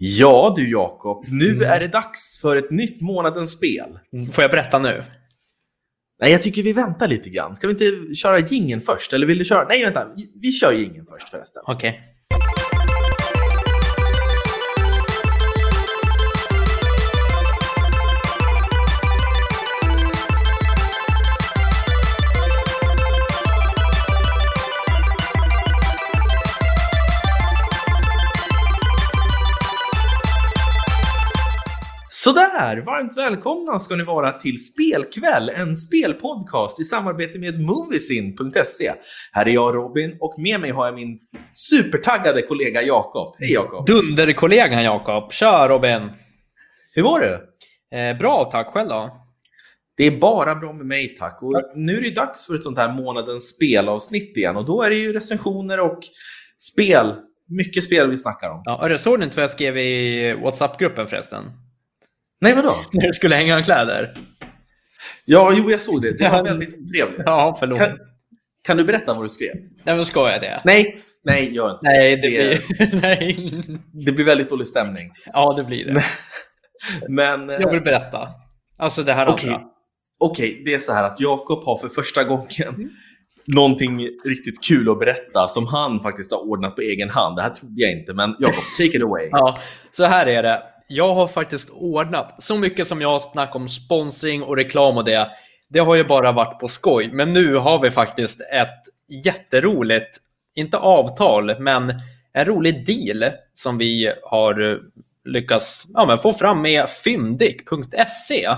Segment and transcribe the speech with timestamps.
[0.00, 1.70] Ja du Jakob, nu mm.
[1.70, 3.98] är det dags för ett nytt månadens spel.
[4.32, 5.04] Får jag berätta nu?
[6.20, 7.56] Nej, jag tycker vi väntar lite grann.
[7.56, 9.12] Ska vi inte köra gingen först?
[9.12, 9.66] Eller vill du köra?
[9.68, 10.08] Nej, vänta.
[10.42, 11.62] Vi kör gingen först förresten.
[11.66, 11.90] Okej.
[11.90, 12.00] Okay.
[32.28, 38.92] Sådär, varmt välkomna ska ni vara till Spelkväll, en spelpodcast i samarbete med Moviesin.se.
[39.32, 41.18] Här är jag Robin och med mig har jag min
[41.52, 43.36] supertaggade kollega Jakob.
[43.38, 43.86] Hej Jakob!
[43.86, 45.32] Dunderkollegan Jakob!
[45.32, 46.10] Tja Robin!
[46.94, 47.48] Hur mår du?
[47.98, 49.16] Eh, bra tack, själv då?
[49.96, 51.42] Det är bara bra med mig tack.
[51.42, 54.90] Och nu är det dags för ett sånt här månadens spelavsnitt igen och då är
[54.90, 56.00] det ju recensioner och
[56.58, 57.14] spel.
[57.48, 58.62] Mycket spel vi snackar om.
[58.64, 61.44] Ja, såg du inte vad jag skrev i WhatsApp-gruppen förresten?
[62.40, 62.76] Nej, vadå?
[62.92, 64.14] När du skulle hänga kläder.
[65.24, 66.18] Ja, jo, jag såg det.
[66.18, 67.22] Det var väldigt trevligt.
[67.26, 67.78] Ja, förlåt.
[67.78, 67.98] Kan,
[68.62, 69.54] kan du berätta vad du skrev?
[69.84, 70.60] Nej, men ska jag det?
[70.64, 73.00] Nej, nej, gör inte Nej, det, blir...
[73.02, 73.62] nej.
[74.06, 75.12] det blir väldigt dålig stämning.
[75.32, 76.02] Ja, det blir det.
[77.08, 77.48] Men...
[77.48, 78.28] Jag vill berätta.
[78.78, 79.50] Alltså det här okay.
[79.50, 79.66] andra.
[80.18, 82.90] Okej, okay, det är så här att Jakob har för första gången mm.
[83.46, 87.36] någonting riktigt kul att berätta som han faktiskt har ordnat på egen hand.
[87.36, 89.28] Det här trodde jag inte, men Jakob, take it away.
[89.30, 89.58] Ja,
[89.90, 93.68] så här är det jag har faktiskt ordnat så mycket som jag har snackat om
[93.68, 95.30] sponsring och reklam och det.
[95.68, 98.84] Det har ju bara varit på skoj, men nu har vi faktiskt ett
[99.24, 100.18] jätteroligt,
[100.54, 102.00] inte avtal, men
[102.32, 104.80] en rolig deal som vi har
[105.24, 108.48] lyckats ja, men få fram med fyndik.se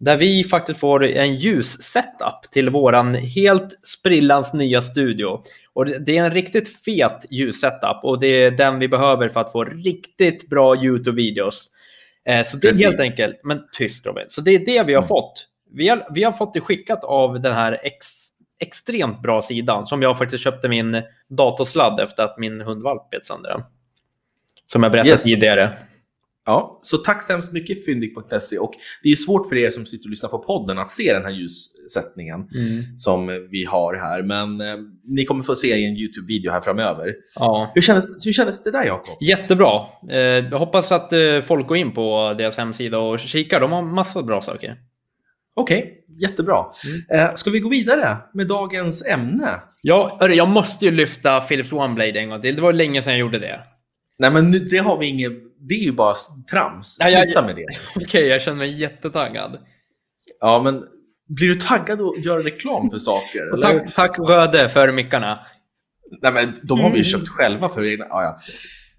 [0.00, 5.42] där vi faktiskt får en ljussetup till våran helt sprillans nya studio.
[5.78, 9.52] Och det är en riktigt fet ljussetup och det är den vi behöver för att
[9.52, 11.66] få riktigt bra Youtube-videos.
[12.24, 14.24] Eh, så det är helt enkelt, men tyst Robin.
[14.28, 15.08] Så det är det vi har mm.
[15.08, 15.46] fått.
[15.72, 18.06] Vi har, vi har fått det skickat av den här ex,
[18.60, 23.64] extremt bra sidan som jag faktiskt köpte min datorsladd efter att min hundvalp bet sönder
[24.66, 25.24] Som jag berättade yes.
[25.24, 25.74] tidigare.
[26.48, 28.72] Ja, så tack så hemskt mycket fyndik.se och
[29.02, 31.30] det är svårt för er som sitter och lyssnar på podden att se den här
[31.30, 32.98] ljussättningen mm.
[32.98, 37.14] som vi har här, men eh, ni kommer få se i en YouTube-video här framöver.
[37.34, 37.72] Ja.
[37.74, 39.16] Hur, kändes, hur kändes det där Jakob?
[39.20, 39.80] Jättebra.
[40.10, 43.60] Eh, jag hoppas att eh, folk går in på deras hemsida och kikar.
[43.60, 44.76] De har massa bra saker.
[45.54, 45.90] Okej, okay,
[46.28, 46.64] jättebra.
[47.10, 47.28] Mm.
[47.28, 49.50] Eh, ska vi gå vidare med dagens ämne?
[49.82, 52.56] Ja, jag måste ju lyfta Philips OneBlade en gång till.
[52.56, 53.60] Det var länge sedan jag gjorde det.
[54.18, 56.14] Nej, men nu, det har vi inget det är ju bara
[56.50, 56.94] trams.
[56.94, 57.66] Sluta ja, jag, med det.
[57.94, 59.58] Okej, okay, jag känner mig jättetaggad.
[60.40, 60.84] Ja, men
[61.28, 63.52] blir du taggad att göra reklam för saker?
[63.52, 65.46] Och tack, tack Röde för mickarna.
[66.22, 67.04] Nej, men de har vi ju mm.
[67.04, 68.06] köpt själva för egna...
[68.08, 68.38] Ja, ja.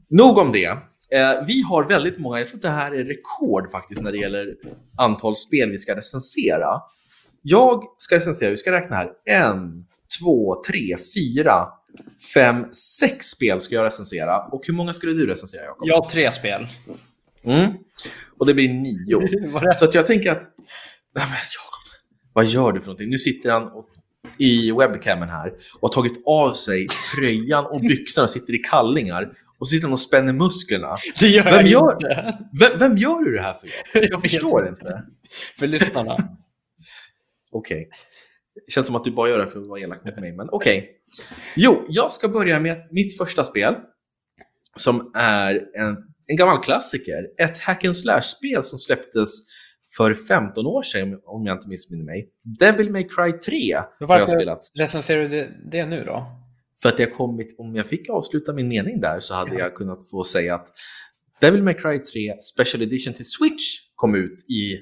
[0.10, 0.68] Nog om det.
[1.12, 4.18] Eh, vi har väldigt många, jag tror att det här är rekord faktiskt när det
[4.18, 4.48] gäller
[4.98, 6.82] antal spel vi ska recensera.
[7.42, 9.86] Jag ska recensera, vi ska räkna här, en,
[10.20, 11.68] två, tre, fyra,
[12.34, 14.40] fem, sex spel ska jag recensera.
[14.42, 15.88] Och hur många skulle du recensera, Jakob?
[15.88, 16.68] Jag har tre spel.
[17.44, 17.74] Mm.
[18.38, 19.76] Och det blir nio.
[19.78, 20.44] Så att jag tänker att...
[21.16, 21.80] Nej, men Jakob,
[22.34, 23.10] vad gör du för någonting?
[23.10, 23.90] Nu sitter han och,
[24.38, 29.32] i webcamen här och har tagit av sig tröjan och byxorna och sitter i kallingar.
[29.60, 30.98] Och sitter han och spänner musklerna.
[31.20, 32.38] Det gör vem jag gör, inte.
[32.60, 33.70] Vem, vem, gör du det här för?
[33.94, 35.04] Jag, jag förstår inte.
[35.60, 36.18] För lyssnarna.
[37.52, 37.88] Okej.
[37.88, 38.00] Okay.
[38.66, 40.50] Det känns som att du bara gör det för att vara elak mot mig, men
[40.52, 40.78] okej.
[40.78, 40.90] Okay.
[41.56, 43.76] Jo, jag ska börja med mitt första spel
[44.76, 45.98] som är en,
[46.28, 47.28] en gammal klassiker.
[47.38, 49.30] Ett hack and slash-spel som släpptes
[49.98, 52.30] för 15 år sedan, om jag inte missminner mig.
[52.60, 54.60] Devil May Cry 3 har jag spelat.
[54.78, 56.26] recenserar du det, det, nu då?
[56.82, 59.60] För att jag kommit, om jag fick avsluta min mening där så hade ja.
[59.60, 60.68] jag kunnat få säga att
[61.42, 63.64] Devil May Cry 3 Special Edition till Switch
[63.96, 64.80] kom ut i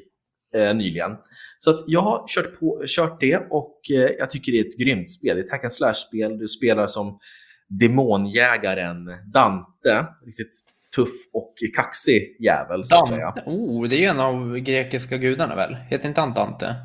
[0.58, 1.12] eh, nyligen.
[1.60, 4.78] Så att jag har kört, på, kört det och eh, jag tycker det är ett
[4.78, 5.36] grymt spel.
[5.36, 6.38] Det är ett hack and slash-spel.
[6.38, 7.20] Du spelar som
[7.68, 10.06] demonjägaren Dante.
[10.26, 10.62] Riktigt
[10.96, 13.34] tuff och kaxig jävel så att säga.
[13.46, 15.76] Oh, det är ju en av grekiska gudarna väl?
[15.76, 16.76] Heter inte han Dante?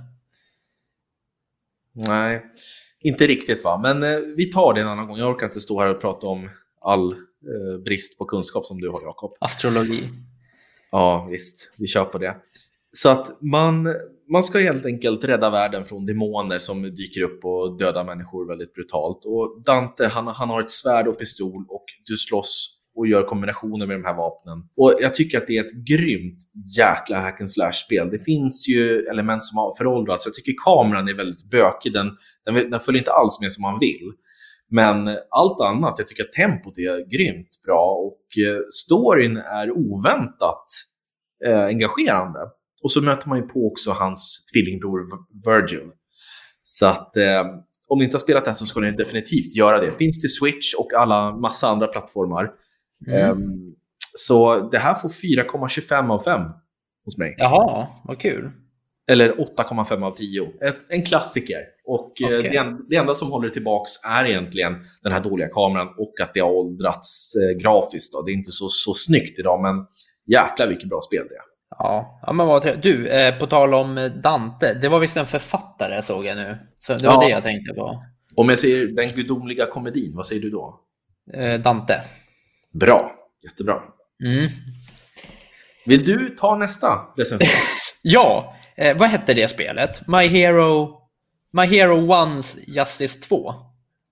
[1.94, 2.42] Nej,
[3.00, 3.80] inte riktigt va.
[3.82, 5.18] Men eh, vi tar det en annan gång.
[5.18, 6.50] Jag orkar inte stå här och prata om
[6.80, 9.36] all eh, brist på kunskap som du har Jakob.
[9.40, 10.08] Astrologi.
[10.90, 11.72] Ja, visst.
[11.76, 12.36] Vi kör på det.
[12.96, 13.94] Så att man,
[14.32, 18.74] man ska helt enkelt rädda världen från demoner som dyker upp och dödar människor väldigt
[18.74, 19.24] brutalt.
[19.24, 23.86] Och Dante, han, han har ett svärd och pistol och du slåss och gör kombinationer
[23.86, 24.58] med de här vapnen.
[24.76, 26.38] Och jag tycker att det är ett grymt
[26.78, 28.10] jäkla hack and slash-spel.
[28.10, 30.26] Det finns ju element som har föråldrats.
[30.26, 31.92] Jag tycker kameran är väldigt bökig.
[31.92, 32.10] Den,
[32.44, 34.12] den, den följer inte alls med som man vill.
[34.70, 40.66] Men allt annat, jag tycker att tempot är grymt bra och eh, storyn är oväntat
[41.46, 42.40] eh, engagerande.
[42.82, 45.06] Och så möter man ju på också hans tvillingbror
[45.44, 45.90] Virgil.
[46.64, 47.44] Så att eh,
[47.88, 49.92] om ni inte har spelat det här så ska ni definitivt göra det.
[49.98, 52.50] Finns till Switch och alla massa andra plattformar.
[53.06, 53.30] Mm.
[53.30, 53.74] Um,
[54.18, 56.42] så det här får 4,25 av 5
[57.04, 57.34] hos mig.
[57.38, 58.50] Jaha, vad kul.
[59.10, 60.52] Eller 8,5 av 10.
[60.60, 61.60] Ett, en klassiker.
[61.84, 62.42] Och eh, Okej.
[62.42, 66.34] det, en, det enda som håller tillbaks är egentligen den här dåliga kameran och att
[66.34, 68.12] det har åldrats eh, grafiskt.
[68.12, 68.22] Då.
[68.22, 69.86] Det är inte så, så snyggt idag, men
[70.26, 71.51] jäklar vilket bra spel det är.
[71.78, 72.82] Ja, ja men vad trevligt.
[72.82, 76.58] Du, eh, på tal om eh, Dante, det var visst en författare såg jag nu.
[76.80, 77.20] Så det var Ja.
[77.20, 78.04] det jag tänkte på.
[78.36, 80.80] Om jag säger den gudomliga komedin, vad säger du då?
[81.34, 82.00] Eh, Dante.
[82.72, 83.12] Bra,
[83.44, 83.74] jättebra.
[84.24, 84.48] Mm.
[85.86, 87.48] Vill du ta nästa recension?
[88.04, 90.08] Ja, eh, vad hette det spelet?
[90.08, 90.98] My Hero...
[91.52, 93.54] My Hero One's Justice 2.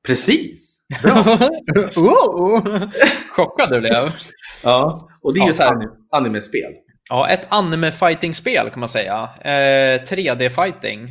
[0.07, 0.87] Precis!
[1.03, 1.13] Bra!
[1.97, 2.89] oh!
[3.31, 4.15] Chockad du blev.
[4.63, 6.73] ja, och det är Ja, ju ett anime- anime-spel.
[7.11, 9.29] Ja, ett anime-fighting-spel kan man säga.
[9.41, 11.03] Eh, 3D-fighting.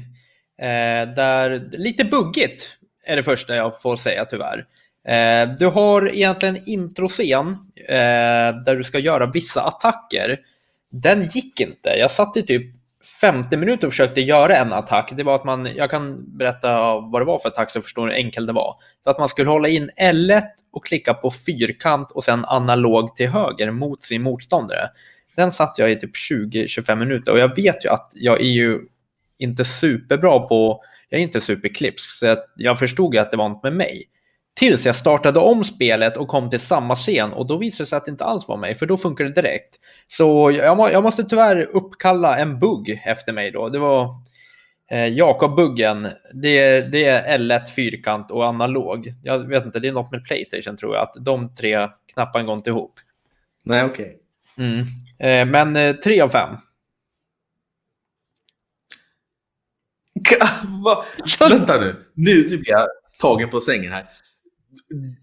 [0.62, 2.68] Eh, där, lite buggigt
[3.06, 4.66] är det första jag får säga tyvärr.
[5.08, 7.48] Eh, du har egentligen introscen
[7.90, 10.40] eh, där du ska göra vissa attacker.
[10.92, 11.90] Den gick inte.
[11.90, 12.76] Jag satt i typ
[13.22, 15.14] 50 minuter och försökte göra en attack.
[15.18, 18.14] Det var att man, jag kan berätta vad det var för attack så förstår ni
[18.14, 18.76] hur enkel det var.
[19.04, 23.30] Så att man skulle hålla in L1 och klicka på fyrkant och sen analog till
[23.30, 24.90] höger mot sin motståndare.
[25.40, 28.80] Den satt jag i typ 20-25 minuter och jag vet ju att jag är ju
[29.38, 33.64] inte superbra på, jag är inte superklipsk så jag förstod ju att det var något
[33.64, 34.04] med mig.
[34.56, 37.98] Tills jag startade om spelet och kom till samma scen och då visade det sig
[37.98, 39.76] att det inte alls var mig för då funkar det direkt.
[40.08, 43.70] Så jag, må, jag måste tyvärr uppkalla en bugg efter mig då.
[43.70, 44.16] Det var
[44.92, 46.08] eh, Jakob-buggen.
[46.34, 49.14] Det, det är L1 fyrkant och analog.
[49.24, 52.56] Jag vet inte, det är något med Playstation tror jag, att de tre knapparna går
[52.56, 53.00] inte ihop.
[53.66, 54.18] Nej, okej.
[54.58, 54.86] Mm.
[55.20, 56.56] Eh, men eh, 3 av 5.
[60.84, 61.06] Va?
[61.50, 61.96] Vänta nu.
[62.14, 62.34] nu.
[62.50, 62.88] Nu blir jag
[63.20, 64.06] tagen på sängen här.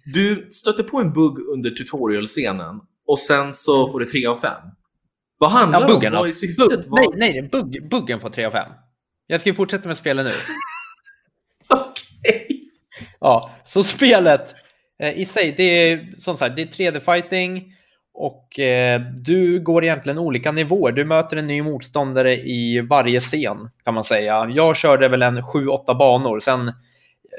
[0.05, 4.53] Du stötte på en bugg under tutorial-scenen och sen så får du 3 av 5.
[5.39, 5.99] Vad handlar Ja, det om?
[6.01, 6.13] buggen.
[6.13, 6.69] Vad är syftet?
[6.89, 8.73] Bugg, nej, nej, bugg, buggen får 3 av 5.
[9.27, 10.33] Jag ska ju fortsätta med spelet nu.
[11.77, 12.49] Okej.
[13.21, 14.55] Ja, så spelet
[14.99, 17.73] eh, i sig, det är som sagt, det är 3D-fighting
[18.19, 20.93] och eh, du går egentligen olika nivåer.
[20.93, 24.47] Du möter en ny motståndare i varje scen kan man säga.
[24.51, 26.41] Jag körde väl en 7-8 banor.
[26.41, 26.73] Sen,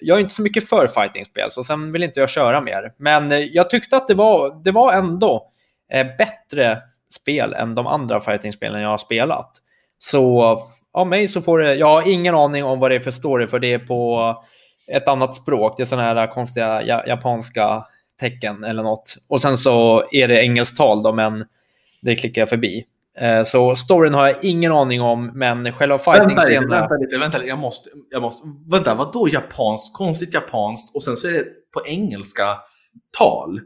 [0.01, 2.93] jag är inte så mycket för fightingspel, så sen vill inte jag köra mer.
[2.97, 5.51] Men eh, jag tyckte att det var, det var ändå
[5.93, 6.77] eh, bättre
[7.13, 9.51] spel än de andra fightingspelen jag har spelat.
[9.99, 10.57] Så
[10.93, 13.47] av mig så får det, jag har ingen aning om vad det är för story,
[13.47, 14.33] för det är på
[14.91, 15.73] ett annat språk.
[15.77, 17.83] Det är sådana här konstiga ja, japanska
[18.19, 19.17] tecken eller något.
[19.27, 21.45] Och sen så är det engelskt tal då, men
[22.01, 22.85] det klickar jag förbi.
[23.17, 27.37] Eh, Så storyn har jag ingen aning om, men själva Vänta lite, vänta lite, vänta
[27.37, 27.49] lite.
[27.49, 28.47] Jag måste, jag måste...
[28.71, 29.93] Vänta, vadå japanskt?
[29.95, 32.57] Konstigt japanskt och sen så är det på engelska
[33.17, 33.61] tal.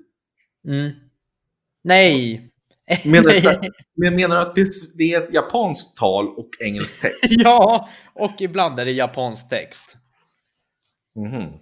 [0.68, 0.92] Mm.
[1.83, 2.48] Nej!
[3.06, 3.30] Menar
[3.62, 4.56] du, men menar du att
[4.98, 7.24] det, är japanskt tal och engelsk text?
[7.30, 9.95] Ja, och ibland är det japansk text.
[11.15, 11.53] Mhm.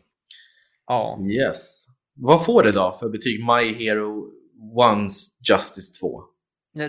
[0.88, 1.19] Ja.
[1.21, 1.88] Yes.
[2.21, 3.39] Vad får det då för betyg?
[3.45, 4.31] My Hero
[4.77, 6.24] One's Justice 2?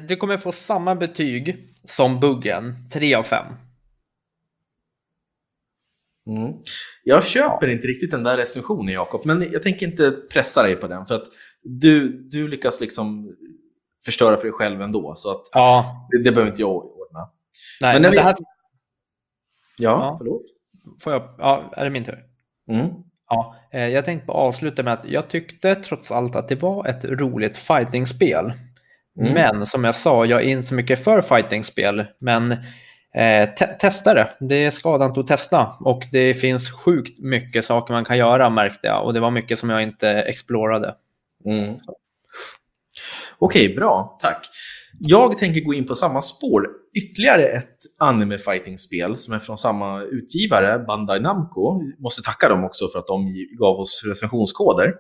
[0.09, 3.47] Du kommer få samma betyg som buggen, 3 av 5.
[6.27, 6.53] Mm.
[7.05, 10.87] Jag köper inte riktigt den där recensionen Jakob, men jag tänker inte pressa dig på
[10.89, 11.25] den för att
[11.63, 13.37] du, du lyckas liksom
[14.05, 17.31] förstöra för dig själv ändå, så att Ja, det, det behöver inte jag ordna.
[17.81, 18.47] nej, Men men, vi- det här Ja,
[19.79, 20.15] Ja.
[20.19, 20.43] förlåt?
[21.03, 21.35] får jag...
[21.39, 22.19] Ja, är det min tur?
[22.71, 22.87] Mm.
[23.31, 26.87] Ja, eh, jag tänkte bara avsluta med att jag tyckte trots allt att det var
[26.87, 28.53] ett roligt fightingspel.
[29.21, 29.33] Mm.
[29.33, 32.05] Men som jag sa, jag är inte så mycket för fightingspel.
[32.19, 32.53] Men
[33.15, 34.31] eh, te- testa det.
[34.41, 35.67] Det skadar inte att testa.
[35.81, 39.05] Och det finns sjukt mycket saker man kan göra märkte jag.
[39.05, 40.95] Och det var mycket som jag inte explorade.
[41.45, 41.77] Mm.
[43.39, 44.17] Okej, bra.
[44.21, 44.47] Tack.
[45.03, 46.69] Jag tänker gå in på samma spår.
[46.95, 51.81] Ytterligare ett anime fighting-spel som är från samma utgivare, Bandai Namco.
[51.81, 54.95] Vi måste tacka dem också för att de gav oss recensionskoder.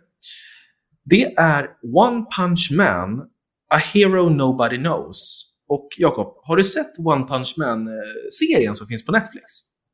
[1.04, 3.20] Det är One Punch Man,
[3.74, 5.42] A Hero Nobody Knows.
[5.68, 9.44] Och Jakob, har du sett One Punch Man-serien som finns på Netflix?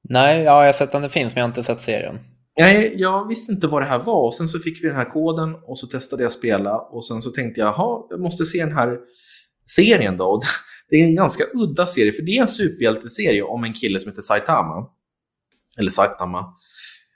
[0.08, 2.18] Nej, ja, jag har sett att det finns men jag har inte sett serien.
[2.60, 5.10] Nej, jag visste inte vad det här var och sen så fick vi den här
[5.10, 8.64] koden och så testade jag spela och sen så tänkte jag, jaha, jag måste se
[8.64, 8.98] den här
[9.66, 10.40] serien då.
[10.88, 14.10] Det är en ganska udda serie, för det är en superhjälteserie om en kille som
[14.10, 14.88] heter Saitama.
[15.78, 16.54] Eller Saitama,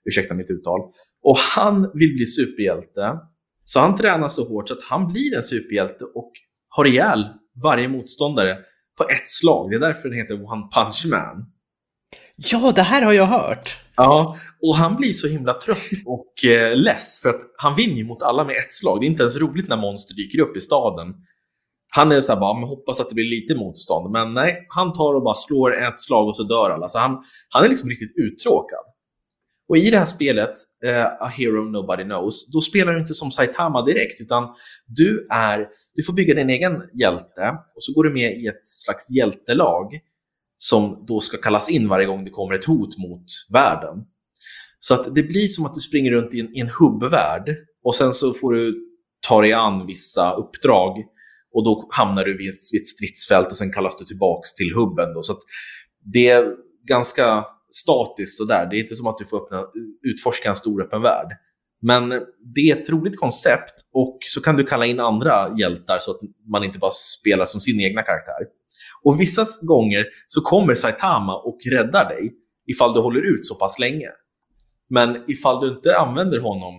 [0.04, 0.80] ursäkta mitt uttal.
[1.22, 3.18] Och han vill bli superhjälte.
[3.64, 6.32] Så han tränar så hårt så att han blir en superhjälte och
[6.68, 7.26] har ihjäl
[7.62, 8.58] varje motståndare
[8.98, 9.70] på ett slag.
[9.70, 11.46] Det är därför den heter One Punch Man.
[12.36, 13.76] Ja, det här har jag hört.
[13.96, 18.22] Ja, och han blir så himla trött och eh, less för att han vinner mot
[18.22, 19.00] alla med ett slag.
[19.00, 21.14] Det är inte ens roligt när monster dyker upp i staden.
[21.90, 24.92] Han är så här bara, man hoppas att det blir lite motstånd, men nej, han
[24.92, 26.88] tar och bara slår ett slag och så dör alla.
[26.88, 28.84] Så han, han är liksom riktigt uttråkad.
[29.68, 30.54] Och i det här spelet,
[30.84, 34.48] eh, A Hero Nobody Knows, då spelar du inte som Saitama direkt, utan
[34.86, 38.60] du, är, du får bygga din egen hjälte och så går du med i ett
[38.64, 39.92] slags hjältelag
[40.58, 44.04] som då ska kallas in varje gång det kommer ett hot mot världen.
[44.80, 47.94] Så att det blir som att du springer runt i en, i en hubbvärld och
[47.94, 48.86] sen så får du
[49.28, 51.04] ta dig an vissa uppdrag
[51.52, 55.14] och då hamnar du vid ett stridsfält och sen kallas du tillbaks till hubben.
[55.14, 55.22] Då.
[55.22, 55.34] Så
[56.12, 56.54] det är
[56.88, 58.66] ganska statiskt sådär.
[58.70, 59.64] Det är inte som att du får öppna,
[60.02, 61.28] utforska en stor öppen värld.
[61.82, 62.08] Men
[62.54, 66.20] det är ett roligt koncept och så kan du kalla in andra hjältar så att
[66.52, 68.46] man inte bara spelar som sin egna karaktär.
[69.02, 72.32] Och vissa gånger så kommer Saitama och räddar dig
[72.66, 74.08] ifall du håller ut så pass länge.
[74.88, 76.74] Men ifall du inte använder honom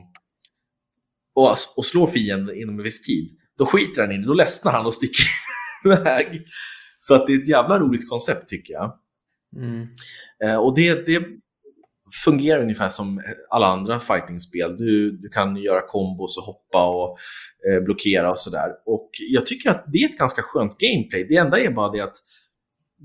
[1.35, 4.25] och, och slår fienden inom en viss tid, då skiter han i det.
[4.25, 5.25] Då ledsnar han och sticker
[5.85, 6.45] iväg.
[6.99, 8.93] Så att det är ett jävla roligt koncept tycker jag.
[9.55, 9.87] Mm.
[10.43, 11.27] Eh, och det, det
[12.25, 14.77] fungerar ungefär som alla andra fightingspel.
[14.77, 17.17] Du, du kan göra kombos och hoppa och
[17.69, 18.69] eh, blockera och sådär.
[18.85, 21.25] Och jag tycker att det är ett ganska skönt gameplay.
[21.29, 22.15] Det enda är bara det att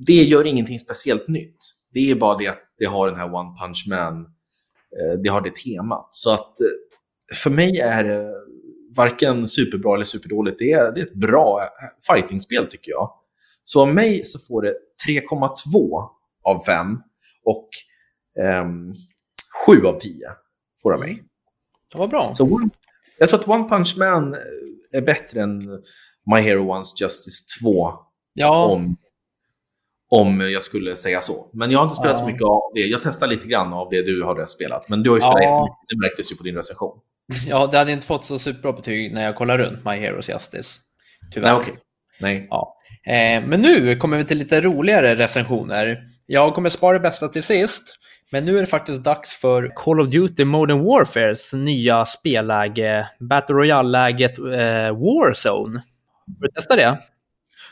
[0.07, 1.57] det gör ingenting speciellt nytt.
[1.93, 4.21] Det är bara det att det har den här One Punch Man,
[5.01, 6.09] eh, det har det temat.
[6.11, 6.67] Så att eh,
[7.35, 8.46] för mig är det
[8.97, 10.59] varken superbra eller superdåligt.
[10.59, 13.13] Det är, det är ett bra eh, fightingspel tycker jag.
[13.65, 14.75] Så av mig så får det
[15.09, 16.09] 3,2
[16.43, 16.99] av 5
[17.45, 17.69] och
[18.39, 18.93] Um,
[19.67, 20.31] sju av tio
[20.83, 21.23] får av mig.
[21.93, 22.35] Det var bra.
[22.35, 22.69] Så,
[23.19, 24.37] jag tror att One Punch Man
[24.93, 25.59] är bättre än
[26.35, 27.93] My Hero One's Justice 2.
[28.35, 28.65] Ja.
[28.65, 28.97] Om,
[30.11, 31.51] om jag skulle säga så.
[31.53, 32.21] Men jag har inte spelat ja.
[32.21, 32.81] så mycket av det.
[32.81, 34.89] Jag testar lite grann av det du har spelat.
[34.89, 35.51] Men du har ju spelat ja.
[35.51, 35.89] jättemycket.
[35.89, 36.99] Det märktes ju på din recension.
[37.47, 40.81] Ja, det hade inte fått så superbra betyg när jag kollar runt My Heroes Justice.
[41.33, 41.53] Tyvärr.
[41.53, 41.75] Nej, okay.
[42.21, 42.47] Nej.
[42.51, 42.77] Ja.
[43.07, 46.03] Eh, men nu kommer vi till lite roligare recensioner.
[46.27, 47.99] Jag kommer spara det bästa till sist.
[48.33, 53.55] Men nu är det faktiskt dags för Call of Duty Modern Warfares nya spelläge, Battle
[53.55, 55.83] Royale-läget eh, Warzone.
[56.41, 56.99] Har du testat det?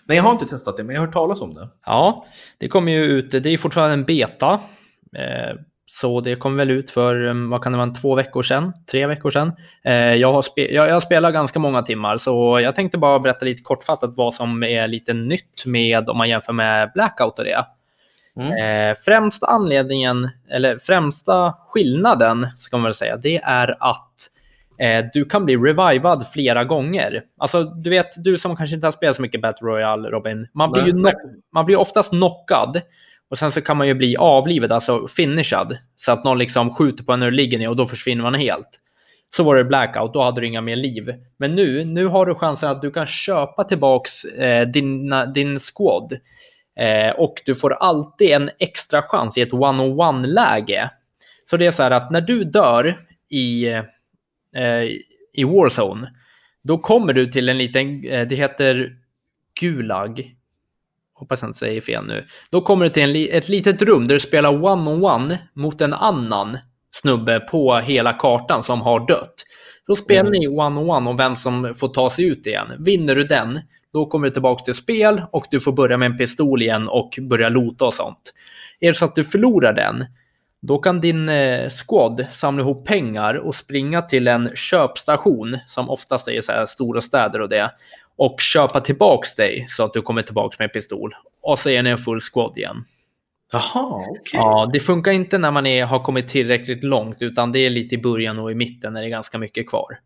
[0.07, 1.69] Nej, jag har inte testat det, men jag har hört talas om det.
[1.87, 2.27] Ja,
[2.59, 4.61] det kommer ju ut, det är fortfarande en beta.
[5.17, 5.57] Eh,
[6.01, 8.73] så det kom väl ut för, mm, vad kan det vara, två veckor sedan?
[8.91, 9.53] Tre veckor sedan.
[9.85, 13.45] Eh, jag, har spe jag, jag spelar ganska många timmar, så jag tänkte bara berätta
[13.45, 17.67] lite kortfattat vad som är lite nytt med, om man jämför med Blackout och det.
[18.37, 18.91] Mm.
[18.91, 24.15] Eh, främsta anledningen, eller främsta skillnaden, ska man väl säga, det är att
[24.79, 27.23] eh, du kan bli revivad flera gånger.
[27.39, 30.73] Alltså, du vet, du som kanske inte har spelat så mycket Battle Royale, Robin, man
[30.73, 31.11] blir ju no
[31.53, 32.81] man blir oftast knockad
[33.35, 37.05] och sen så kan man ju bli avlivad, alltså finishad, så att någon liksom skjuter
[37.05, 38.81] på en när du ligger ner och då försvinner man helt.
[39.37, 41.15] Så var det blackout, då hade du inga mer liv.
[41.37, 46.13] Men nu, nu har du chansen att du kan köpa tillbaks eh, din, din squad.
[46.81, 50.91] Eh, och du får alltid en extra chans i ett one-on-one-läge.
[51.51, 53.67] Så det är så här att när du dör i,
[54.57, 54.85] eh,
[55.33, 56.11] i Warzone,
[56.63, 58.97] då kommer du till en liten, eh, det heter
[59.61, 60.35] Gulag.
[61.25, 62.25] Hoppas jag inte säger fel nu.
[62.51, 66.59] Då kommer du till en, ett litet rum där du spelar one-on-one mot en annan
[66.91, 69.35] snubbe på hela kartan som har dött.
[69.87, 70.41] Då spelar mm.
[70.41, 72.67] ni one-on-one om vem som får ta sig ut igen.
[72.79, 73.61] Vinner du den,
[73.93, 77.19] då kommer du tillbaka till spel och du får börja med en pistol igen och
[77.21, 78.33] börja lota och sånt.
[78.81, 80.05] Är det så att du förlorar den,
[80.63, 86.29] då kan din eh, squad samla ihop pengar och springa till en köpstation som oftast
[86.29, 87.71] är så här stora städer och det
[88.17, 91.15] och köpa tillbaks dig så att du kommer tillbaks med pistol.
[91.43, 92.85] Och så är ni en full squad igen.
[93.53, 94.21] Jaha, okej.
[94.21, 94.41] Okay.
[94.41, 97.95] Ja, det funkar inte när man är, har kommit tillräckligt långt, utan det är lite
[97.95, 99.99] i början och i mitten när det är ganska mycket kvar.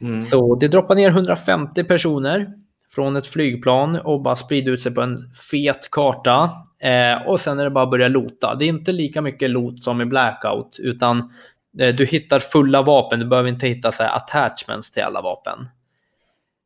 [0.00, 0.22] Mm.
[0.22, 2.52] Så det droppar ner 150 personer
[2.94, 5.18] från ett flygplan och bara sprida ut sig på en
[5.50, 6.50] fet karta.
[6.78, 8.54] Eh, och sen är det bara att börja lota.
[8.54, 11.32] Det är inte lika mycket lot som i Blackout, utan
[11.78, 13.20] eh, du hittar fulla vapen.
[13.20, 15.68] Du behöver inte hitta så här, attachments till alla vapen.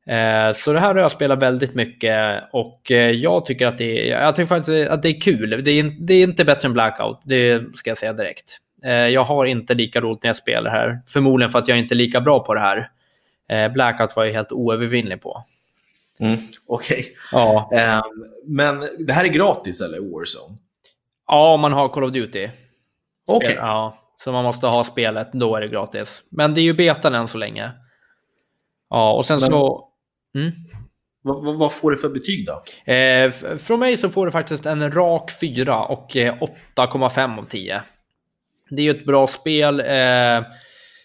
[0.09, 4.11] Eh, så det här har jag spelat väldigt mycket och eh, jag tycker att det
[4.11, 5.65] är, jag tycker faktiskt att det är kul.
[5.65, 8.59] Det är, det är inte bättre än Blackout, det ska jag säga direkt.
[8.85, 11.01] Eh, jag har inte lika roligt när jag spelar här.
[11.07, 12.91] Förmodligen för att jag inte är lika bra på det här.
[13.75, 15.45] Blackout var jag helt oövervinnlig på.
[16.21, 16.99] Mm, Okej.
[16.99, 17.13] Okay.
[17.33, 17.71] Ja.
[17.73, 20.57] Um, men det här är gratis eller Warzone?
[21.27, 22.49] Ja, om man har Call of Duty.
[23.27, 23.49] Okej.
[23.49, 23.55] Okay.
[23.55, 23.99] Ja.
[24.25, 26.23] Så man måste ha spelet, då är det gratis.
[26.29, 27.71] Men det är ju betan än så länge.
[28.91, 29.88] Ja, och sen Men- så...
[30.35, 30.53] Mm.
[31.23, 32.93] Vad, får det för betyg då?
[32.93, 36.35] Eh, från mig så får du faktiskt en rak 4 och eh,
[36.77, 37.83] 8,5 av 10.
[38.71, 39.81] Det är ju ett bra spel.
[39.81, 39.87] Eh,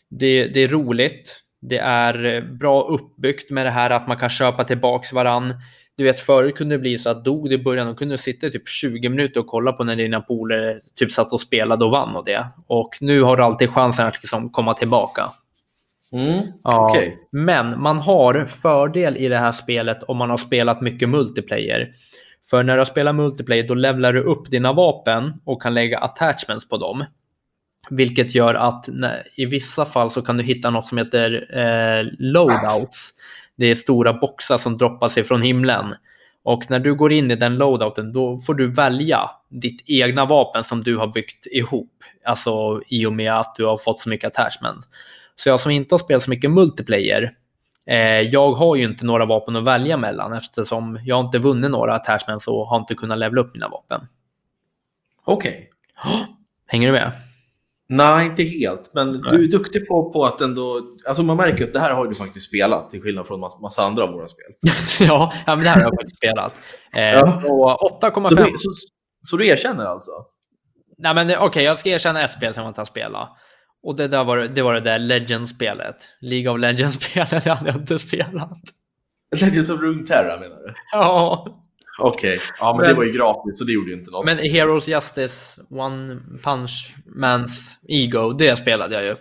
[0.10, 1.39] det, det är roligt.
[1.62, 5.53] Det är eh, bra uppbyggt med det här att man kan köpa tillbaks varann.
[5.96, 8.18] Du vet, förut kunde det bli så att dog du i början och kunde du
[8.18, 11.92] sitta typ 20 minuter och kolla på när dina polare typ satt och spelade och
[11.92, 12.48] vann och det.
[12.68, 15.32] Och nu har du alltid chansen att liksom komma tillbaka.
[16.13, 17.17] Mm, Ja, Okej.
[17.32, 21.93] Men man har fördel i det här spelet om man har spelat mycket multiplayer.
[22.50, 26.70] För när du spelar multiplayer då levlar du upp dina vapen och kan lägga attachments
[26.70, 27.05] på dem.
[27.89, 32.08] Vilket gör att när, i vissa fall så kan du hitta något som heter eh,
[32.20, 33.10] loadouts.
[33.55, 35.96] Det är stora boxar som droppas ifrån himlen.
[36.43, 40.63] Och när du går in i den loadouten då får du välja ditt egna vapen
[40.63, 41.91] som du har byggt ihop.
[42.25, 44.86] Alltså i och med att du har fått så mycket attachment.
[45.35, 47.31] Så jag som inte har spelat så mycket multiplayer,
[47.89, 51.95] eh, jag har ju inte några vapen att välja mellan eftersom jag inte vunnit några
[51.95, 54.07] attachments och har inte kunnat levela upp mina vapen.
[55.25, 55.69] Okej.
[56.67, 57.11] Hänger du med?
[57.89, 58.91] Nej, inte helt.
[58.93, 59.21] Men Nej.
[59.31, 60.81] du är duktig på, på att ändå...
[61.07, 63.83] Alltså man märker att det här har du faktiskt spelat, till skillnad från massa, massa
[63.83, 64.45] andra av våra spel.
[65.07, 66.53] ja, ja, men det här har jag faktiskt spelat.
[66.93, 67.41] Eh, Ja.
[67.41, 68.27] Så 8,5.
[68.27, 68.71] Så, du- så,
[69.25, 70.11] så du erkänner alltså?
[70.97, 73.29] Nej, men okej, jag ska erkänna ett spel som jag inte har spelat.
[73.83, 75.95] Och det, där var, det var det där Legends-spelet.
[76.21, 78.59] League of Legends-spelet hade jag inte spelat.
[79.41, 80.73] Legends of Runeterra menar du?
[80.91, 81.59] Ja,
[81.99, 82.39] Okej.
[82.59, 84.25] Ja, men, Men- det var ju gratis, så det gjorde ju inte något.
[84.25, 89.15] men Heroes Justice, One Punch Man's Ego, det spelade jag ju.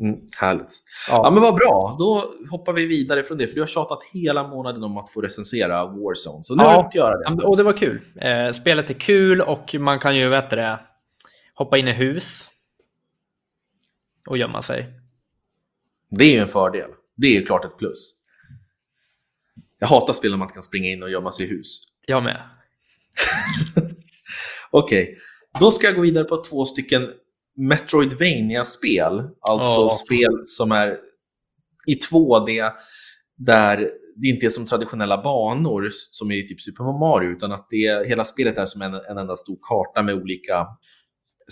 [0.00, 0.72] Mm, härligt.
[1.08, 1.96] Ja, men vad bra.
[1.98, 5.20] Då hoppar vi vidare från det, för du har tjatat hela månaden om att få
[5.20, 6.44] recensera Warzone.
[6.44, 6.68] Så nu Ja.
[6.70, 7.36] har du fått göra Ja, det.
[7.36, 8.00] men- Och det var kul.
[8.20, 10.78] Eh, spelet är kul och man kan ju, vet det,
[11.54, 12.48] hoppa in i hus
[14.28, 14.86] och gömma sig.
[16.10, 16.90] Det är ju en fördel.
[17.16, 18.14] Det är ju klart ett plus.
[19.78, 21.82] Jag hatar spel när man kan springa in och gömma sig i hus.
[22.06, 22.42] Jag med.
[24.70, 25.18] Okej,
[25.60, 27.08] då ska jag gå vidare på två stycken
[27.56, 29.22] Metroidvania-spel.
[29.40, 29.90] Alltså Ja.
[29.90, 30.98] spel som är
[31.86, 32.72] i 2D,
[33.36, 38.08] där det inte är som traditionella banor som i typ Super Mario, utan att det,
[38.08, 40.66] hela spelet är som en, en enda stor karta med olika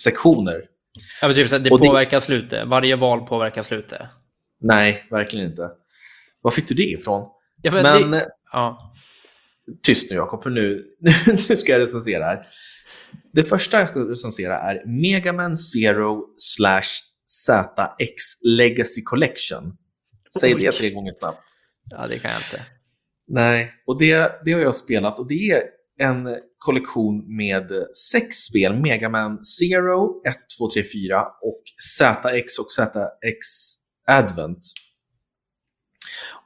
[0.01, 0.63] sektioner.
[1.21, 2.69] Ja, men typ, så det Och det- påverkar slutet.
[2.69, 4.03] Varje val påverkar slutet.
[4.61, 5.71] Nej, verkligen inte.
[6.43, 7.29] Var fick du det ifrån?
[7.63, 8.95] Ja, men Men det, ja.
[9.83, 10.85] tyst nu Jakob, för nu,
[11.49, 12.47] nu ska jag recensera här.
[13.33, 16.83] Det första jag ska recensera är Mega Man Zero slash
[17.27, 19.77] ZX Legacy Collection.
[20.41, 20.61] Säg Oj.
[20.63, 21.49] det tre gånger snabbt.
[21.91, 22.67] ja, det kan jag inte.
[23.29, 25.63] Nej, och det, det har jag spelat och det är
[25.99, 27.73] en kollektion med
[28.13, 28.81] sex spel.
[28.81, 31.63] Mega Man Zero, 1, 2, 3, 4 och
[31.99, 33.47] ZX och ZX
[34.09, 34.59] Advent.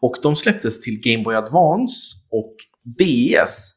[0.01, 3.73] Och de släpptes till Game Boy Advance och DS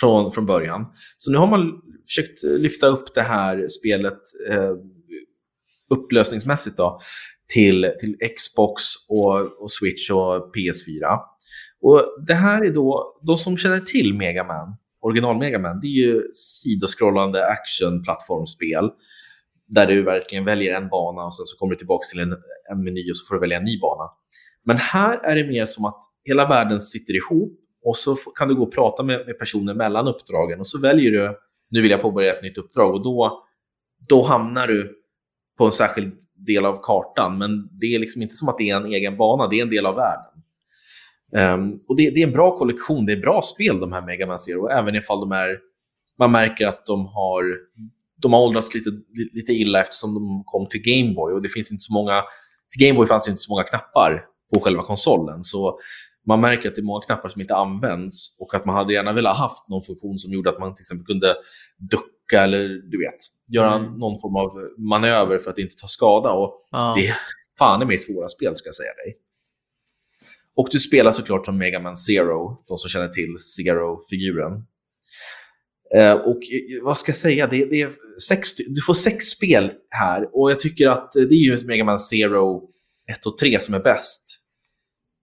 [0.00, 0.86] från, från början.
[1.16, 1.72] Så nu har man
[2.06, 4.18] försökt lyfta upp det här spelet
[4.50, 4.72] eh,
[5.90, 7.00] upplösningsmässigt då,
[7.54, 11.18] till, till Xbox och, och Switch och PS4.
[11.80, 14.76] Och det här är då, de som känner till Mega Man,
[15.08, 18.90] original Mega Man, det är ju sidoskrollande action-plattformsspel
[19.68, 22.36] där du verkligen väljer en bana och sen så kommer du tillbaka till en,
[22.70, 24.10] en meny och så får du välja en ny bana.
[24.64, 28.54] Men här är det mer som att hela världen sitter ihop och så kan du
[28.54, 31.38] gå och prata med, med personer mellan uppdragen och så väljer du,
[31.70, 33.42] nu vill jag påbörja ett nytt uppdrag och då,
[34.08, 34.94] då hamnar du
[35.58, 36.14] på en särskild
[36.46, 37.38] del av kartan.
[37.38, 39.70] Men det är liksom inte som att det är en egen bana, det är en
[39.70, 40.42] del av världen.
[41.36, 44.26] Ehm, och det, det är en bra kollektion, det är bra spel de här Mega
[44.26, 45.58] Man Zero, även ifall de är,
[46.18, 47.44] man märker att de har,
[48.22, 48.90] de har åldrats lite,
[49.32, 52.22] lite illa eftersom de kom till Game Boy och det finns inte så många,
[52.70, 55.42] till Game Boy fanns det inte så många knappar på själva konsolen.
[55.42, 55.78] Så
[56.26, 59.12] man märker att det är många knappar som inte används och att man hade gärna
[59.12, 61.34] velat haft någon funktion som gjorde att man till exempel kunde
[61.90, 63.16] ducka eller du vet,
[63.52, 63.98] göra Mm.
[63.98, 66.30] någon form av manöver för att inte ta skada.
[66.32, 66.92] Och Ja.
[66.96, 67.16] det är
[67.58, 69.16] fan i mig svåra spel ska jag säga dig.
[70.58, 74.52] Och du spelar såklart som Mega Man Zero, de som känner till Zero-figuren.
[75.96, 77.92] Eh, och eh, vad ska jag säga, det, det är
[78.28, 81.98] sex, du får sex spel här och jag tycker att det är just Mega Man
[81.98, 82.62] Zero
[83.12, 84.24] 1 och 3 som är bäst.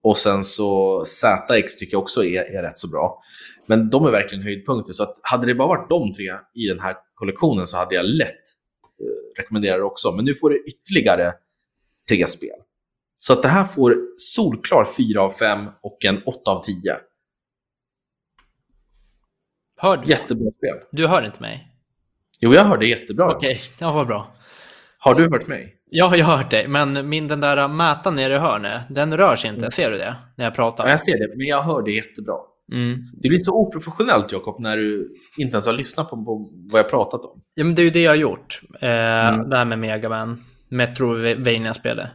[0.02, 3.22] Och sen så ZX tycker jag också är, är rätt så bra.
[3.66, 4.92] Men de är verkligen höjdpunkter.
[4.92, 8.04] Så att hade det bara varit de tre i den här kollektionen så hade jag
[8.04, 8.28] lätt
[9.00, 10.12] eh, rekommenderat det också.
[10.12, 11.32] Men nu får du ytterligare
[12.08, 12.65] tre spel.
[13.18, 16.96] Så att det här får solklar 4 av 5 och en 8 av 10.
[19.76, 20.10] Hör du?
[20.10, 20.76] Jättebra spel.
[20.92, 21.72] Du hör inte mig?
[22.40, 23.30] Jo, jag hörde jättebra.
[23.36, 24.32] Okej, ja, vad bra.
[24.98, 25.72] Har du hört mig?
[25.90, 29.36] Ja, jag har hört dig, men min den där mätaren nere i hörnet, den rör
[29.36, 29.60] sig inte.
[29.60, 29.70] Mm.
[29.70, 30.16] Ser du det?
[30.36, 30.84] När jag pratar.
[30.84, 32.34] Ja, jag ser det, men jag hör det jättebra.
[32.72, 32.98] Mm.
[33.22, 36.90] Det blir så oprofessionellt, Jakob, när du inte ens har lyssnat på, på vad jag
[36.90, 37.42] pratat om.
[37.54, 38.60] Ja, men det är ju det jag har gjort.
[38.80, 39.50] Eh, Mm.
[39.50, 40.44] Det här med Megaman.
[40.68, 42.08] Metrovania-spelet.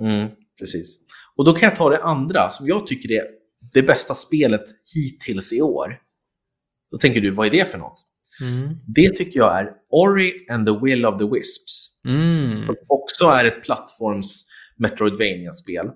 [0.00, 0.28] Mm,
[0.58, 1.00] precis.
[1.36, 3.24] Och då kan jag ta det andra som jag tycker är
[3.72, 5.98] det bästa spelet hittills i år.
[6.90, 8.06] Då tänker du, vad är det för något?
[8.40, 8.76] Mm.
[8.86, 12.00] Det tycker jag är Ori and the Will of the Wisps.
[12.04, 12.66] Mm.
[12.66, 15.90] Som också är ett plattforms Metroidvania-spel.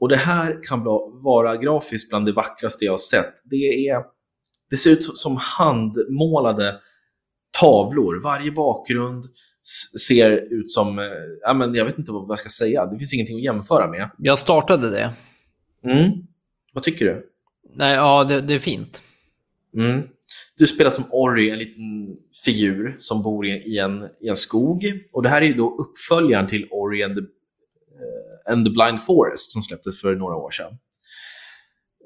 [0.00, 0.84] Och det här kan
[1.22, 3.34] vara grafiskt bland det vackraste jag har sett.
[3.44, 4.02] Det, är,
[4.70, 6.80] det ser ut som handmålade
[7.60, 8.22] tavlor.
[8.22, 9.24] Varje bakgrund
[10.06, 11.04] ser ut som, eh,
[11.40, 12.86] ja, men jag vet inte vad jag ska säga.
[12.86, 14.10] Det finns ingenting att jämföra med.
[14.18, 15.10] Jag startade det.
[15.84, 16.10] Mm.
[16.74, 17.26] Vad tycker du?
[17.74, 19.02] Nej, ja, det, det är fint.
[19.76, 20.02] Mm.
[20.56, 24.84] Du spelar som Ori, en liten figur som bor i, en, i en skog.
[25.12, 29.00] Och det här är ju då uppföljaren till Ori and the, eh, and the Blind
[29.00, 30.78] Forest som släpptes för några år sedan.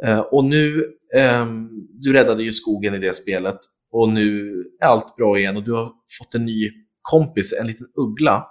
[0.04, 3.58] Eh, och nu, ehm, du räddade ju skogen i det spelet
[3.90, 6.70] och nu är allt bra igen och du har fått en ny
[7.10, 8.46] kompis, en liten uggla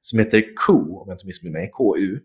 [0.00, 2.18] som heter Ko, om jag inte missminner mig, KU.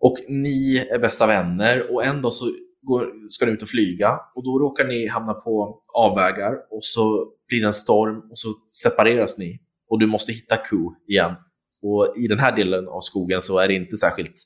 [0.00, 4.20] Och ni är bästa vänner och en dag så går, ska ni ut och flyga
[4.34, 8.48] och då råkar ni hamna på avvägar och så blir det en storm och så
[8.82, 11.34] separeras ni och du måste hitta Ko igen.
[11.82, 14.36] Och i den här delen av skogen så är det inte särskilt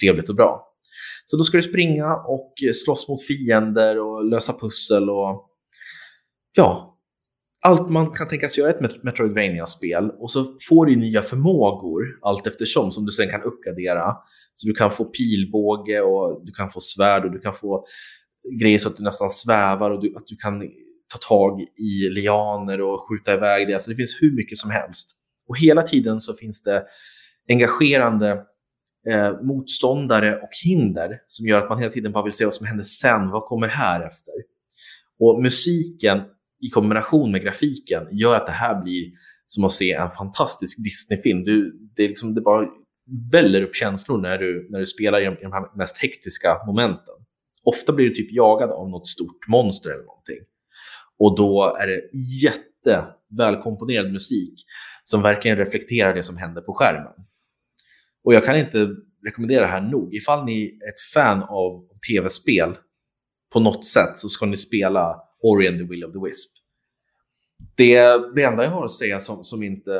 [0.00, 0.72] trevligt och bra.
[1.24, 2.52] Så då ska du springa och
[2.84, 5.50] slåss mot fiender och lösa pussel och
[6.56, 6.95] ja,
[7.66, 10.10] allt man kan tänkas göra i ett Metroidvania-spel.
[10.18, 14.14] Och så får du nya förmågor allt eftersom som du sen kan uppgradera.
[14.54, 17.86] Så du kan få pilbåge och du kan få svärd och du kan få
[18.60, 20.60] grejer så att du nästan svävar och du, att du kan
[21.12, 23.74] ta tag i lianer och skjuta iväg det.
[23.74, 25.10] Alltså det finns hur mycket som helst.
[25.48, 26.84] Och hela tiden så finns det
[27.48, 28.30] engagerande
[29.10, 32.66] eh, motståndare och hinder som gör att man hela tiden bara vill se vad som
[32.66, 34.34] händer sen, vad kommer här efter?
[35.20, 36.22] Och musiken
[36.60, 39.10] i kombination med grafiken gör att det här blir
[39.46, 41.44] som att se en fantastisk Disney-film.
[41.44, 42.66] Du, det, är liksom, det bara
[43.32, 46.66] väller upp känslor när du, när du spelar i de, i de här mest hektiska
[46.66, 47.14] momenten.
[47.64, 50.38] Ofta blir du typ jagad av något stort monster eller någonting.
[51.18, 52.00] Och då är det
[52.42, 54.64] jättevälkomponerad musik
[55.04, 57.12] som verkligen reflekterar det som händer på skärmen.
[58.24, 58.88] Och jag kan inte
[59.26, 60.14] rekommendera det här nog.
[60.14, 62.76] Ifall ni är ett fan av tv-spel
[63.52, 66.52] på något sätt så ska ni spela Ori and the Will of the Wisp.
[67.74, 68.00] Det,
[68.34, 69.90] det enda jag har att säga som, som inte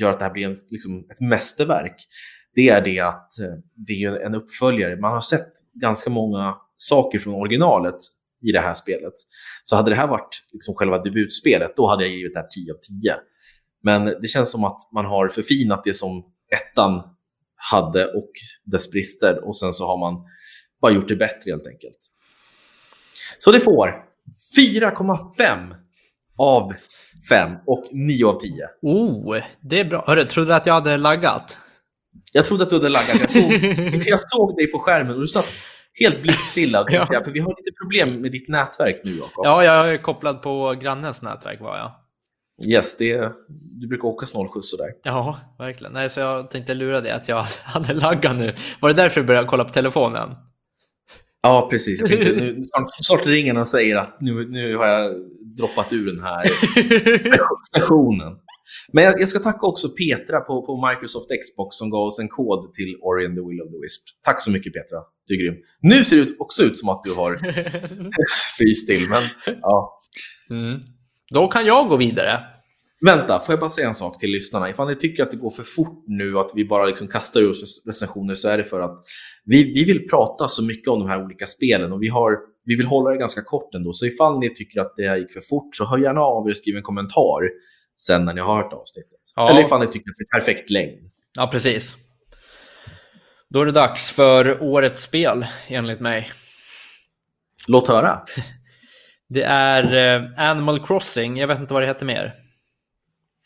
[0.00, 2.06] gör att det här blir en, liksom ett mästerverk,
[2.54, 4.96] det är det att eh, det är en uppföljare.
[4.96, 7.96] Man har sett ganska många saker från originalet
[8.42, 9.12] i det här spelet.
[9.64, 12.72] Så hade det här varit liksom själva debutspelet, då hade jag givit det här 10
[12.72, 13.14] av 10.
[13.82, 17.02] Men det känns som att man har förfinat det som ettan
[17.56, 18.30] hade och
[18.64, 20.24] dess brister och sen så har man
[20.80, 21.98] bara gjort det bättre helt enkelt.
[23.38, 24.09] Så det får
[24.58, 25.74] 4,5
[26.38, 26.72] av
[27.28, 28.52] 5 och 9 av 10.
[28.82, 30.04] Oh, det är bra.
[30.06, 31.58] Hörru, trodde du att jag hade laggat?
[32.32, 33.20] Jag trodde att du hade laggat.
[33.20, 33.52] Jag såg,
[34.06, 35.46] jag såg dig på skärmen och du satt
[36.00, 36.86] helt blickstilla.
[36.90, 37.06] Ja.
[37.06, 39.44] För vi har lite problem med ditt nätverk nu, Jakob.
[39.46, 41.92] Ja, jag är kopplad på grannens nätverk var jag.
[42.66, 43.32] Yes, det,
[43.80, 44.88] du brukar åka snålskjuts sådär.
[45.02, 45.92] Ja, verkligen.
[45.92, 48.54] Nej, så jag tänkte lura dig att jag hade laggat nu.
[48.80, 50.30] Var det därför du började kolla på telefonen?
[51.42, 52.00] Ja, precis.
[52.00, 52.62] Jag tänkte, nu,
[53.02, 55.14] snart, ringer och säger att nu, nu har jag
[55.56, 56.44] droppat ur den här
[57.68, 58.36] stationen.
[58.92, 62.28] Men jag, jag ska tacka också Petra på, på Microsoft Xbox som gav oss en
[62.28, 64.02] kod till Ori and the Will of the Wisp.
[64.24, 65.54] Tack så mycket Petra, du är grym.
[65.80, 67.36] Nu ser det ut- också ut som att du har
[68.58, 69.22] fryst till, men
[69.62, 70.00] ja.
[70.50, 70.80] mm.
[71.34, 72.44] Då kan jag gå vidare.
[73.06, 74.70] Vänta, får jag bara säga en sak till lyssnarna?
[74.70, 77.50] Ifall ni tycker att det går för fort nu att vi bara liksom kastar ur
[77.50, 79.04] oss recensioner så är det för att
[79.44, 82.76] vi, vi vill prata så mycket om de här olika spelen och vi, har, vi
[82.76, 83.92] vill hålla det ganska kort ändå.
[83.92, 86.50] Så ifall ni tycker att det här gick för fort så hör gärna av er
[86.50, 87.50] och skriv en kommentar
[88.00, 89.20] sen när ni har hört avsnittet.
[89.36, 89.50] Ja.
[89.50, 91.10] Eller ifall ni tycker att det är perfekt längd.
[91.36, 91.96] Ja, precis.
[93.48, 96.30] Då är det dags för årets spel, enligt mig.
[97.68, 98.20] Låt höra.
[99.28, 102.34] Det är eh, Animal Crossing, jag vet inte vad det heter mer.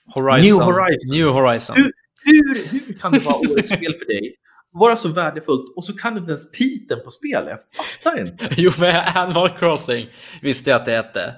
[0.07, 0.43] Horizon.
[0.43, 1.11] New Horizons.
[1.11, 1.77] New Horizon.
[1.77, 1.93] Hur,
[2.25, 4.37] hur, hur kan det vara årets spel för dig?
[4.73, 7.49] Vara så värdefullt och så kan du inte ens titeln på spelet.
[7.49, 8.49] Jag fattar inte.
[8.57, 10.09] Jo, men Animal Crossing
[10.43, 11.35] visste jag att det hette.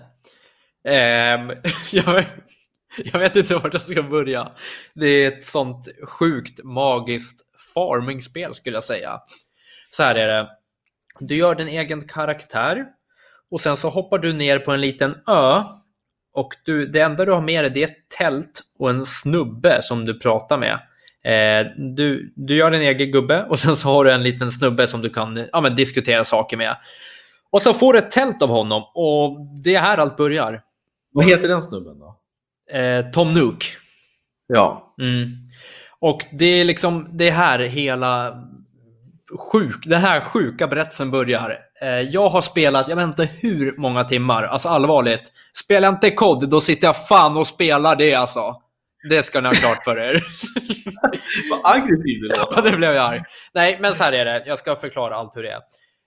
[0.89, 1.53] Ehm,
[1.93, 2.35] jag, vet,
[3.13, 4.53] jag vet inte vart jag ska börja.
[4.95, 7.41] Det är ett sånt sjukt magiskt
[7.75, 9.21] farmingspel skulle jag säga.
[9.91, 10.49] Så här är det.
[11.21, 12.87] Du gör din egen karaktär
[13.51, 15.63] och sen så hoppar du ner på en liten ö
[16.37, 19.83] och du, det enda du har med dig det är ett tält och en snubbe
[19.83, 20.79] som du pratar med.
[21.25, 24.87] Eh, du, du gör en egen gubbe och sen så har du en liten snubbe
[24.87, 26.77] som du kan ja, men, diskutera saker med.
[27.51, 30.63] Och så får du ett tält av honom och det är här allt börjar.
[31.13, 32.17] Vad heter den snubben då?
[32.79, 33.65] Eh, Tom Nook.
[34.47, 34.95] Ja.
[35.01, 35.27] Mm.
[35.99, 38.43] Och det är liksom det här hela
[39.53, 41.66] sjuk, den här sjuka berättelsen börjar.
[41.83, 45.33] Eh, jag har spelat, jag vet inte hur många timmar, alltså allvarligt.
[45.65, 48.55] Spelar inte kod, då sitter jag fan och spelar det alltså.
[49.09, 50.25] Det ska ni ha klart för er.
[51.51, 52.57] Vad aggressiv du låter.
[52.57, 53.21] Ja, det blev jag arg.
[53.55, 54.43] Nej, men så här är det.
[54.47, 55.61] Jag ska förklara allt hur det är.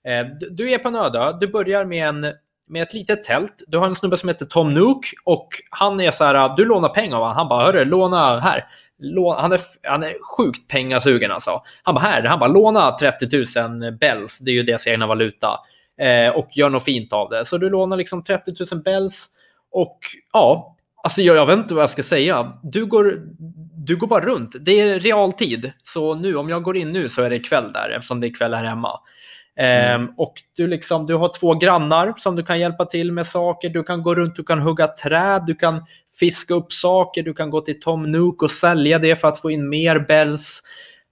[0.08, 1.38] Eh, du är på en öde.
[1.40, 2.22] Du börjar med, en,
[2.70, 3.64] med ett litet tält.
[3.68, 6.90] Du har en snubbe som heter Tom Nook och han är så här, du lånar
[6.90, 7.38] pengar av honom.
[7.38, 8.66] Han bara, hörru, låna här.
[9.00, 11.62] Låna, han, är, han är sjukt pengasugen alltså.
[11.84, 15.60] Han bara, här, han bara, låna 30 000 bells, det är ju deras egna valuta.
[16.02, 17.46] Eh, och gör något fint av det.
[17.46, 19.30] Så du lånar liksom 30 000 bells
[19.72, 20.00] och
[20.34, 22.54] ja, Alltså jag, jag vet inte vad jag ska säga.
[22.64, 23.14] Du går,
[23.86, 24.56] du går bara runt.
[24.62, 25.72] Det är realtid.
[25.84, 28.34] Så nu, om jag går in nu så är det kväll där eftersom det är
[28.34, 29.00] kväll här hemma.
[29.56, 30.02] Mm.
[30.02, 33.70] Um, och du, liksom, du har två grannar som du kan hjälpa till med saker.
[33.70, 35.86] Du kan gå runt, du kan hugga träd, du kan
[36.20, 39.52] fiska upp saker, du kan gå till Tom Nook och sälja det för att få
[39.52, 40.62] in mer bells.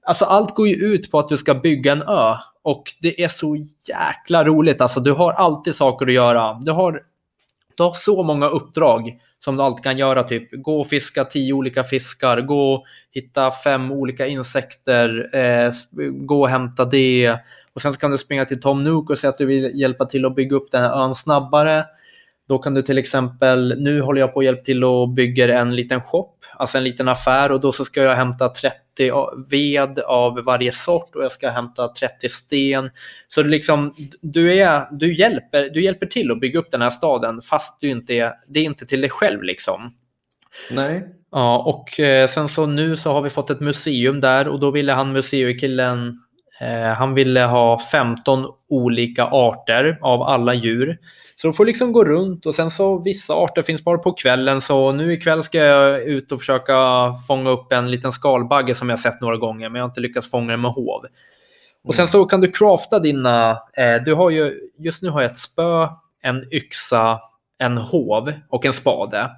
[0.05, 3.27] Alltså allt går ju ut på att du ska bygga en ö och det är
[3.27, 4.81] så jäkla roligt.
[4.81, 6.53] Alltså du har alltid saker att göra.
[6.53, 7.01] Du har,
[7.75, 10.23] du har så många uppdrag som du alltid kan göra.
[10.23, 15.71] Typ gå och fiska tio olika fiskar, gå och hitta fem olika insekter, eh,
[16.11, 17.35] gå och hämta det.
[17.73, 20.25] Och sen kan du springa till Tom Nook och säga att du vill hjälpa till
[20.25, 21.85] att bygga upp den här ön snabbare.
[22.47, 25.75] Då kan du till exempel, nu håller jag på att hjälpa till att bygga en
[25.75, 28.77] liten shop, alltså en liten affär och då så ska jag hämta 30
[29.49, 32.89] ved av varje sort och jag ska hämta 30 sten.
[33.27, 36.89] Så du, liksom, du, är, du, hjälper, du hjälper till att bygga upp den här
[36.89, 39.93] staden fast du inte är, det är inte till dig själv liksom.
[40.71, 41.03] Nej.
[41.31, 44.71] Ja, och eh, sen så nu så har vi fått ett museum där och då
[44.71, 46.21] ville han museikillen
[46.61, 50.97] eh, han ville ha 15 olika arter av alla djur.
[51.41, 54.61] Så de får liksom gå runt och sen så vissa arter finns bara på kvällen
[54.61, 56.75] så nu ikväll ska jag ut och försöka
[57.27, 60.29] fånga upp en liten skalbagge som jag sett några gånger men jag har inte lyckats
[60.29, 61.05] fånga den med hov.
[61.83, 65.31] Och sen så kan du crafta dina, eh, du har ju, just nu har jag
[65.31, 65.87] ett spö,
[66.21, 67.19] en yxa,
[67.57, 69.31] en hov och en spade.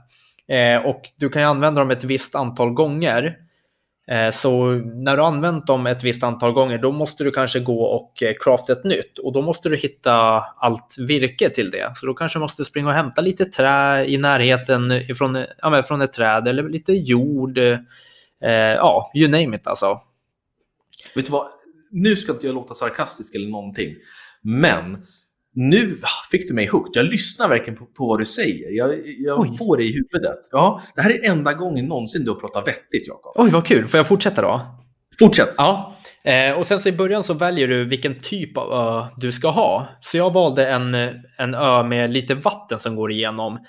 [0.48, 3.36] Eh, och du kan ju använda dem ett visst antal gånger.
[4.10, 7.82] Eh, så när du använt dem ett visst antal gånger då måste du kanske gå
[7.84, 10.14] och eh, crafta ett nytt och då måste du hitta
[10.58, 11.94] allt virke till det.
[11.96, 16.02] Så då kanske du måste springa och hämta lite trä i närheten ifrån, ja, från
[16.02, 17.58] ett träd eller lite jord.
[17.58, 20.00] Eh, ja, you name it alltså.
[21.16, 21.48] Vet du vad?
[21.92, 23.96] Nu ska inte jag låta sarkastisk eller någonting,
[24.42, 25.06] men
[25.56, 25.98] nu
[26.32, 26.92] fick du mig hooked.
[26.94, 28.72] Jag lyssnar verkligen på, på vad du säger.
[28.72, 30.40] Jag, jag får det i huvudet.
[30.52, 33.34] Ja, det här är enda gången någonsin du har pratat vettigt, Jakob.
[33.36, 33.88] Oj, vad kul.
[33.88, 34.62] Får jag fortsätta då?
[35.20, 35.54] Fortsätt.
[35.58, 39.32] Ja, eh, och sen så i början så väljer du vilken typ av ö du
[39.32, 39.88] ska ha.
[40.02, 40.96] Så jag valde en,
[41.38, 43.60] en ö med lite vatten som går igenom.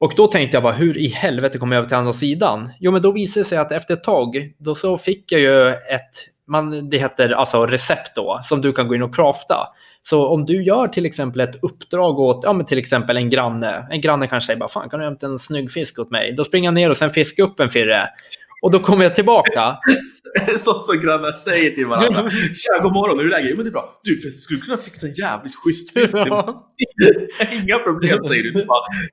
[0.00, 2.70] Och då tänkte jag bara, hur i helvete kommer jag över till andra sidan?
[2.80, 5.68] Jo, men då visade det sig att efter ett tag, då så fick jag ju
[5.68, 6.10] ett,
[6.48, 9.68] man, det heter alltså recept då, som du kan gå in och crafta.
[10.02, 13.86] Så om du gör till exempel ett uppdrag åt, ja men till exempel en granne.
[13.90, 16.32] En granne kanske säger bara, fan kan du hämta en snygg fisk åt mig?
[16.32, 18.08] Då springer jag ner och sen fiskar upp en firre.
[18.62, 19.78] Och då kommer jag tillbaka.
[20.58, 22.30] Sånt som grannar säger till varandra.
[22.30, 23.56] Tja, god morgon, hur är läget?
[23.56, 24.00] Men det är bra.
[24.02, 26.14] Du, för skulle kunna fixa en jävligt schysst fisk.
[26.14, 26.72] Ja.
[27.52, 28.50] Inga problem, säger du.
[28.50, 28.64] Du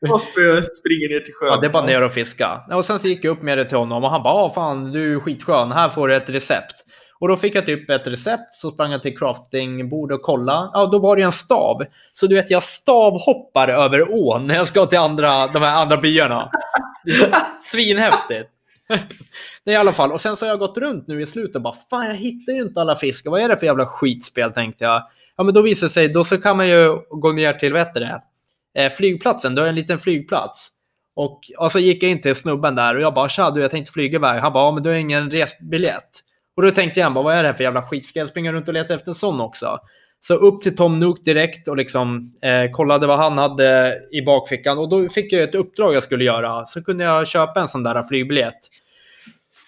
[0.10, 1.50] bara, spö, springer ner till sjön.
[1.50, 2.62] Ja, det är bara ner och fiska.
[2.72, 5.16] Och sen så gick jag upp med det till honom och han bara, fan du
[5.16, 6.76] är skitskön, här får du ett recept.
[7.20, 10.70] Och då fick jag typ ett recept, så sprang jag till craftingbord och kollade.
[10.74, 11.86] Ja, då var det en stav.
[12.14, 15.98] Så du vet, jag stavhoppar över ån när jag ska till andra, de här andra
[15.98, 16.52] byarna.
[17.62, 18.50] Svinhäftigt.
[19.64, 20.12] Det är i alla fall.
[20.12, 22.54] Och sen så har jag gått runt nu i slutet och bara, fan jag hittar
[22.54, 23.32] ju inte alla fiskar.
[23.32, 25.04] Vad är det för jävla skitspel tänkte jag.
[25.38, 27.82] Ja, men då visar det sig, då så kan man ju gå ner till, vad
[27.82, 28.22] heter det,
[28.82, 29.56] eh, flygplatsen.
[29.56, 30.70] Du har en liten flygplats.
[31.16, 33.72] Och, och så gick jag in till snubben där och jag bara, tja du, jag
[33.72, 34.42] tänkte flyga iväg.
[34.42, 36.24] Han bara, ja, men du har ingen resbiljett.
[36.60, 38.06] Och då tänkte jag, vad är det här för jävla skit?
[38.06, 39.80] Ska jag springa runt och leta efter en sån också?
[40.28, 44.78] Så upp till Tom Nook direkt och liksom eh, kollade vad han hade i bakfickan.
[44.78, 46.66] Och då fick jag ett uppdrag jag skulle göra.
[46.66, 48.60] Så kunde jag köpa en sån där flygbiljett.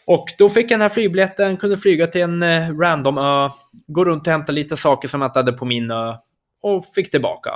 [0.06, 3.49] Och då fick jag den här flygbiljetten, kunde flyga till en eh, random ö,
[3.88, 6.13] gå runt och hämta lite saker som jag inte hade på min ö
[6.62, 7.51] och fick tillbaka.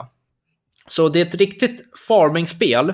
[0.88, 2.94] Så det är ett riktigt farming-spel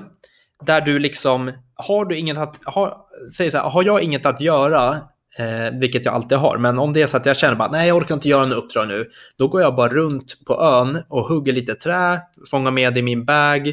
[0.66, 2.96] där du liksom, har du inget att, har,
[3.36, 6.58] säg så här, har jag inget att göra Eh, vilket jag alltid har.
[6.58, 8.64] Men om det är så att jag känner att nej, jag orkar inte göra något
[8.64, 9.10] uppdrag nu.
[9.38, 13.24] Då går jag bara runt på ön och hugger lite trä, fångar med i min
[13.24, 13.72] bag.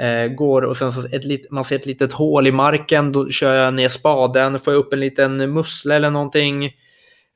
[0.00, 3.30] Eh, går och sen så ett lit, man ser ett litet hål i marken, då
[3.30, 6.64] kör jag ner spaden, får jag upp en liten mussla eller någonting.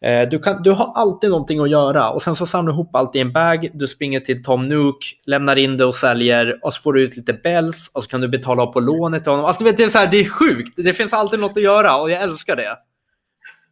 [0.04, 2.94] Eh, du, kan, du har alltid någonting att göra och sen så samlar du ihop
[2.94, 3.70] allt i en bag.
[3.74, 7.16] Du springer till Tom Nook, lämnar in det och säljer och så får du ut
[7.16, 9.46] lite bells och så kan du betala på lånet till honom.
[9.46, 10.72] Alltså, du vet, det, är så här, det är sjukt.
[10.76, 12.76] Det finns alltid något att göra och jag älskar det.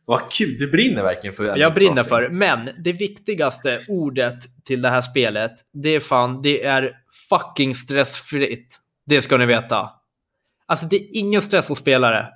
[0.07, 2.29] Vad kul, du brinner verkligen för Animal Jag brinner för det.
[2.29, 6.92] Men det viktigaste ordet till det här spelet, det är fan, det är
[7.29, 8.77] fucking stressfritt.
[9.07, 9.90] Det ska ni veta.
[10.66, 12.29] Alltså det är ingen stress att spela det.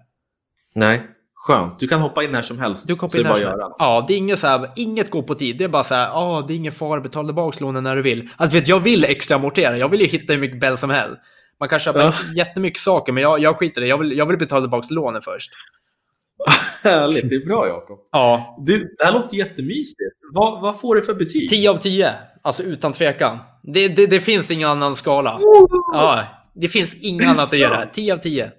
[0.74, 1.02] Nej,
[1.34, 1.78] skönt.
[1.78, 2.86] Du kan hoppa in när som helst.
[2.88, 3.72] Du så är in det att som- göra.
[3.78, 5.58] Ja, det är inget så här, inget går på tid.
[5.58, 8.02] Det är bara så här, ja, det är ingen fara, betala tillbaka lånen när du
[8.02, 8.28] vill.
[8.36, 9.78] Alltså vet, jag vill extra amortera.
[9.78, 11.20] Jag vill ju hitta hur mycket bell som helst.
[11.60, 12.14] Man kan köpa Ja.
[12.36, 13.88] jättemycket saker, men jag, jag skiter i det.
[13.88, 15.50] Jag vill, jag vill betala tillbaka lånen först.
[16.82, 17.98] Härligt, det är bra Jakob.
[18.12, 19.96] Ja, Du, det här låter jättemysigt.
[20.32, 21.50] Vad, vad får du för betyg?
[21.50, 22.14] 10 av 10.
[22.42, 23.38] Alltså utan tvekan.
[23.62, 25.38] Det, det, det finns ingen annan skala.
[25.92, 26.24] Ja,
[26.54, 27.78] det finns inget Det annat att göra.
[27.80, 27.94] sant.
[27.94, 28.52] 10 av 10.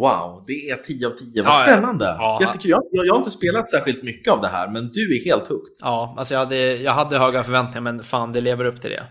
[0.00, 1.42] Wow, det är 10 av 10.
[1.42, 1.62] Vad Ja, ja.
[1.62, 2.04] spännande.
[2.04, 2.38] Ja.
[2.40, 2.70] Jättekul.
[2.70, 5.48] Jag, jag, jag har inte spelat särskilt mycket av det här, men du är helt
[5.48, 5.74] hooked.
[5.82, 9.04] Ja, alltså jag hade, jag hade höga förväntningar, men fan, det lever upp till det.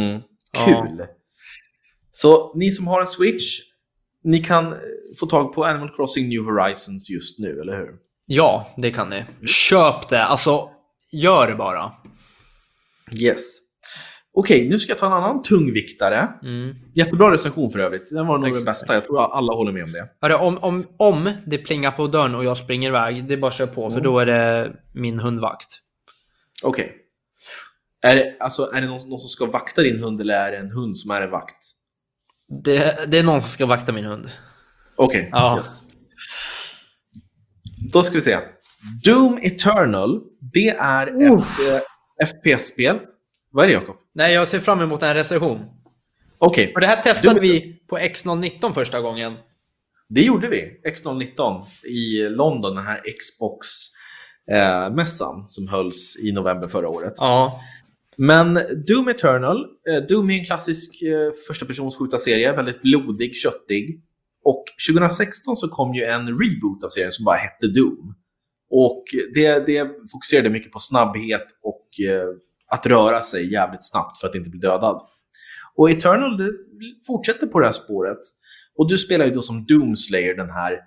[0.00, 0.20] Mm.
[0.52, 0.64] Ja.
[0.86, 1.06] Kul.
[2.12, 3.60] Så ni som har en Switch,
[4.24, 4.78] ni kan eh,
[5.20, 7.90] få tag på Animal Crossing New Horizons just nu, eller hur?
[8.26, 9.24] Ja, det kan ni.
[9.46, 10.24] Köp det.
[10.24, 10.68] Alltså,
[11.12, 11.92] gör det bara.
[13.20, 13.58] Yes.
[14.36, 16.28] Okej, nu ska jag ta en annan tungviktare.
[16.42, 16.74] Mm.
[16.94, 18.10] Jättebra recension för övrigt.
[18.10, 18.94] Den var nog Tack den bästa.
[18.94, 20.08] Jag tror alla håller med om det.
[20.20, 23.48] Hörru, om, om, om det plingar på dörren och jag springer iväg, det är bara
[23.48, 24.02] att köra på, för Mm.
[24.12, 25.68] då är det min hundvakt.
[26.62, 26.96] Okej.
[28.02, 30.58] Är det, alltså, är det någon, någon som ska vakta din hund eller är det
[30.58, 31.66] en hund som är en vakt?
[32.48, 34.30] Det, det är någon som ska vakta min hund.
[34.96, 35.56] Okej, Ja.
[35.56, 35.82] yes.
[37.92, 38.38] Då ska vi se.
[39.04, 40.20] Doom Eternal,
[40.52, 41.80] det är ett eh,
[42.26, 42.98] FPS-spel.
[43.50, 43.96] Vad är det Jakob?
[44.14, 45.64] Nej, jag ser fram emot en recension.
[46.38, 49.34] Okej, Och det här testade Du- vi på X019 första gången.
[50.08, 50.80] det gjorde vi.
[50.88, 57.12] X019 i London, den här Xbox-mässan som hölls i november förra året.
[57.16, 57.60] Ja.
[58.16, 58.54] Men
[58.86, 64.02] Doom Eternal, eh, Doom är en klassisk eh, första persons serie väldigt blodig, köttig.
[64.44, 68.14] Och 2016 så kom ju en reboot av serien som bara hette Doom.
[68.70, 72.28] Och det, det fokuserade mycket på snabbhet och eh,
[72.66, 75.02] att röra sig jävligt snabbt för att inte bli dödad.
[75.76, 76.42] Och Eternal
[77.06, 78.18] fortsätter på det här spåret.
[78.76, 80.80] Och du spelar ju då som Doomslayer, den här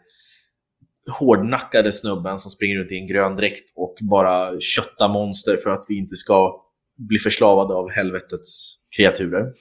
[1.19, 5.85] hårdnackade snubben som springer runt i en grön dräkt och bara köttar monster för att
[5.87, 6.66] vi inte ska
[6.97, 9.53] bli förslavade av helvetets kreaturer.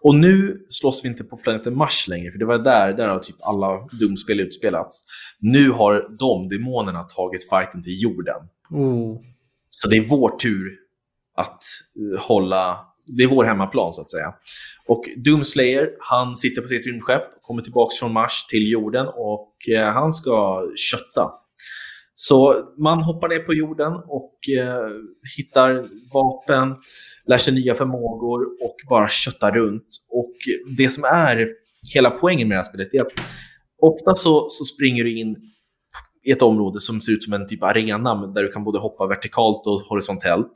[0.00, 3.18] Och nu slåss vi inte på planeten Mars längre, för det var där, där har
[3.18, 5.04] typ alla Doom-spel utspelats.
[5.40, 8.36] Nu har de, demonerna, tagit fighten till jorden.
[8.70, 9.20] Oh.
[9.70, 10.78] Så det är vår tur
[11.36, 11.62] att
[12.14, 12.84] eh, hålla...
[13.06, 14.34] Det är vår hemmaplan, så att säga.
[14.86, 19.92] Och Doomslayer, han sitter på sitt rymdskepp, kommer tillbaka från Mars till jorden och eh,
[19.92, 21.30] han ska kötta.
[22.20, 24.90] Så man hoppar ner på jorden och eh,
[25.36, 26.76] hittar vapen,
[27.26, 29.88] lär sig nya förmågor och bara köttar runt.
[30.10, 30.34] Och
[30.76, 31.48] det som är
[31.94, 33.12] hela poängen med det här spelet är att
[33.82, 35.36] ofta så, så springer du in
[36.24, 39.06] i ett område som ser ut som en typ arena där du kan både hoppa
[39.06, 40.52] vertikalt och horisontellt.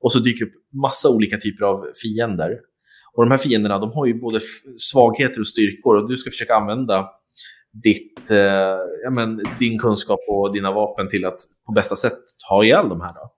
[0.00, 2.50] Och så dyker det upp massa olika typer av fiender.
[3.14, 4.40] Och de här fienderna de har ju både
[4.76, 7.06] svagheter och styrkor och du ska försöka använda
[7.82, 12.64] ditt, eh, ja, men, din kunskap och dina vapen till att på bästa sätt ha
[12.64, 13.12] ihjäl de här.
[13.14, 13.32] Då.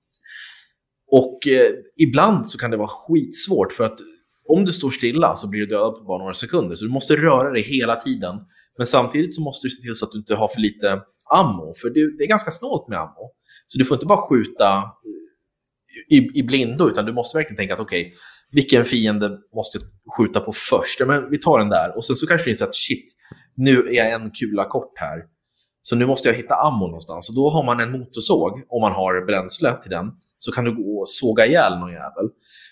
[1.11, 3.99] Och eh, ibland så kan det vara skitsvårt för att
[4.49, 6.77] om du står stilla så blir du dödad på bara några sekunder.
[6.77, 8.37] Så du måste röra dig hela tiden.
[8.79, 11.03] Men samtidigt så måste du se till så att du inte har för lite
[11.35, 11.73] ammo.
[11.83, 13.33] För det, det är ganska snålt med ammo.
[13.67, 17.75] Så du får inte bara skjuta eh, i, i blindo, utan du måste verkligen tänka
[17.75, 18.15] att okej,
[18.51, 19.87] vilken fiende måste jag
[20.19, 21.01] skjuta på först?
[21.01, 21.97] Ja, men vi tar den där.
[21.97, 23.05] Och sen så kanske du inser att shit,
[23.59, 25.23] nu är jag en kula kort här.
[25.83, 27.29] Så nu måste jag hitta ammo någonstans.
[27.29, 30.77] Och då har man en motorsåg, om man har bränsle till den, så kan du
[30.77, 32.29] gå och såga ihjäl någon jävel.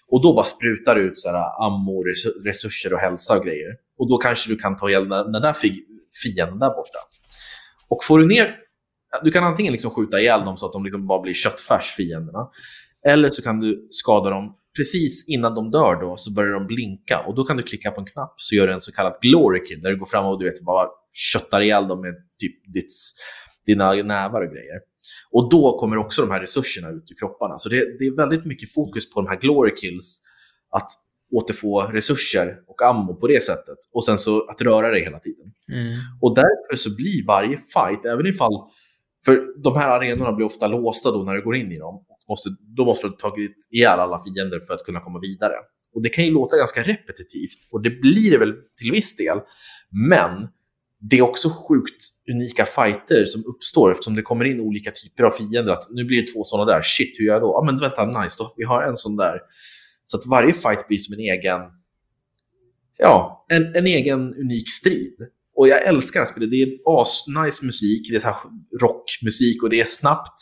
[0.09, 2.03] Och då bara sprutar det ut så här ammo,
[2.44, 3.70] resurser och hälsa och grejer.
[3.99, 5.57] Och då kanske du kan ta ihjäl den där
[6.22, 6.99] fienden där borta.
[7.88, 8.57] Och får du ner...
[9.22, 12.48] Du kan antingen liksom skjuta ihjäl dem så att de liksom bara blir köttfärs, fienderna.
[13.06, 17.24] Eller så kan du skada dem precis innan de dör då, så börjar de blinka.
[17.27, 19.64] Och då kan du klicka på en knapp så gör du en så kallad glory
[19.66, 22.92] kill, där du går fram och du vet, bara köttar ihjäl dem med typ ditt,
[23.66, 24.81] dina nävar och grejer.
[25.31, 27.58] Och då kommer också de här resurserna ut ur kropparna.
[27.58, 30.22] Så det, det är väldigt mycket fokus på de här glory kills,
[30.70, 30.90] att
[31.33, 33.79] återfå resurser och ammo på det sättet.
[33.92, 35.52] Och sen så att röra dig hela tiden.
[35.72, 35.98] Mm.
[36.20, 38.70] Och därför så blir varje fight, även ifall...
[39.24, 42.04] För de här arenorna blir ofta låsta då när du går in i dem.
[42.29, 45.54] Måste, då måste du ha tagit ihjäl alla fiender för att kunna komma vidare.
[45.94, 49.38] Och det kan ju låta ganska repetitivt och det blir det väl till viss del.
[50.10, 50.48] Men
[51.10, 55.31] det är också sjukt unika fighter som uppstår eftersom det kommer in olika typer av
[55.31, 55.72] fiender.
[55.72, 57.46] Att nu blir det två sådana där, shit hur gör jag då?
[57.46, 59.40] Ja men vänta, nice, då, vi har en sån där.
[60.04, 61.60] Så att varje fight blir som en egen,
[62.98, 65.16] ja, en, en egen unik strid.
[65.56, 66.50] Och jag älskar det här spelet.
[66.50, 66.68] Det är
[67.00, 68.37] asnice musik, det är så här
[68.81, 70.38] rockmusik och det är snabbt.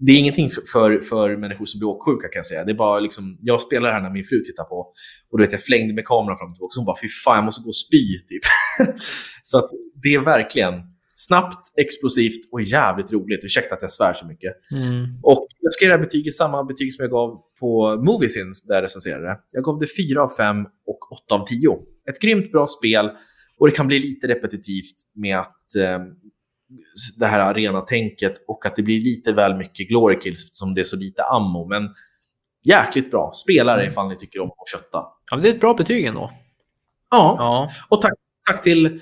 [0.00, 2.64] Det är ingenting för, för, för människor som blir åksjuka kan jag säga.
[2.64, 4.92] Det är bara liksom, jag spelar det här när min fru tittar på.
[5.30, 6.72] Och du vet, jag flängde med kameran fram och tillbaka.
[6.72, 8.18] Så hon bara, fy fan, jag måste gå och spy.
[8.28, 8.42] Typ.
[9.42, 9.70] så
[10.02, 10.74] det är verkligen
[11.14, 13.44] snabbt, explosivt och jävligt roligt.
[13.44, 14.52] Ursäkta att jag svär så mycket.
[14.72, 15.18] Mm.
[15.22, 19.38] Och jag ska ge betyget samma betyg som jag gav på Moviesin där jag recenserade.
[19.52, 21.78] Jag gav det 4 av 5 och 8 av 10.
[22.10, 23.10] Ett grymt bra spel
[23.58, 25.98] och det kan bli lite repetitivt med att eh,
[27.16, 30.84] det här arena-tänket och att det blir lite väl mycket glory kills som det är
[30.84, 31.66] så lite ammo.
[31.68, 31.88] Men
[32.68, 33.32] jäkligt bra.
[33.34, 33.92] Spelare mm.
[33.92, 35.04] ifall ni tycker om att kötta.
[35.30, 36.30] Ja, det är ett bra betyg ändå.
[37.10, 37.70] Ja, Ja.
[37.88, 38.12] och tack,
[38.48, 39.00] tack till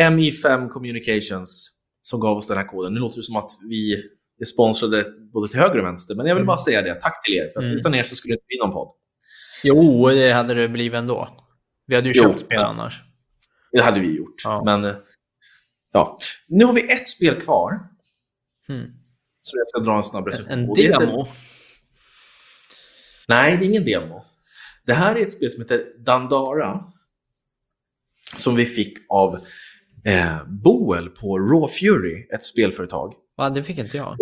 [0.00, 1.68] MI5 Communications
[2.02, 2.94] som gav oss den här koden.
[2.94, 3.92] Nu låter det som att vi
[4.40, 6.46] är sponsrade både till höger och vänster, men jag vill Mm.
[6.46, 6.94] bara säga det.
[6.94, 7.78] Tack till er, för att Mm.
[7.78, 8.88] utan er så skulle det inte bli någon podd.
[9.64, 11.28] Jo, det hade det blivit ändå.
[11.86, 13.00] Vi hade ju Jo, köpt spel annars.
[13.72, 14.34] Det hade vi gjort.
[14.44, 14.62] Ja.
[14.64, 14.94] Men
[15.92, 17.80] ja, nu har vi ett spel kvar.
[18.66, 18.86] Hmm.
[19.40, 20.52] Så jag ska dra en snabb recension.
[20.52, 21.26] En Och det heter- demo.
[23.28, 24.24] Nej, det är ingen demo.
[24.86, 26.84] Det här är ett spel som heter Dandara.
[28.36, 29.34] Som vi fick av
[30.04, 33.14] eh, Boel på Raw Fury, ett spelföretag.
[33.36, 34.16] Va, det fick inte jag.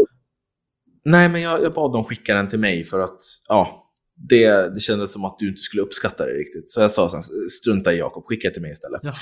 [1.05, 3.90] Nej, men jag, jag bad dem skicka den till mig för att ja,
[4.29, 6.71] det, det kändes som att du inte skulle uppskatta det riktigt.
[6.71, 9.01] Så jag sa här, strunta i Jakob, skicka till mig istället.
[9.03, 9.15] Jaha.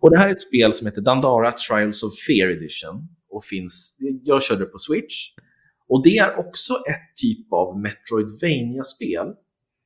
[0.00, 3.08] Och det här är ett spel som heter Dandara Trials of Fear Edition.
[3.30, 5.14] Och finns, jag körde det på Switch.
[5.88, 9.26] Och det är också ett typ av Metroidvania-spel.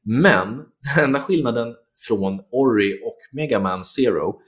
[0.05, 0.49] Men
[0.95, 1.75] den enda skillnaden
[2.09, 4.41] från Ori och Mega Man Zero,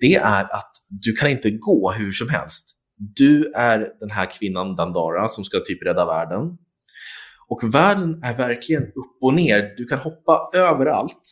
[0.00, 2.74] det är att du kan inte gå hur som helst.
[2.96, 6.58] Du är den här kvinnan Dandara som ska typ rädda världen.
[7.48, 9.74] Och världen är verkligen upp och ner.
[9.76, 11.22] Du kan hoppa överallt.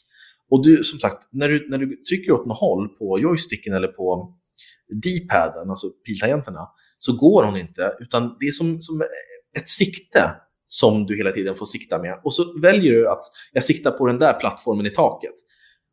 [0.50, 3.88] Och du, som sagt, när du, när du trycker åt något håll på joysticken eller
[3.88, 4.34] på
[5.02, 7.96] D-paden, alltså piltangenterna, så går hon inte.
[8.00, 9.02] Utan det är som, som
[9.58, 10.30] ett sikte
[10.68, 12.20] som du hela tiden får sikta med.
[12.24, 15.34] Och så väljer du att jag siktar på den där plattformen i taket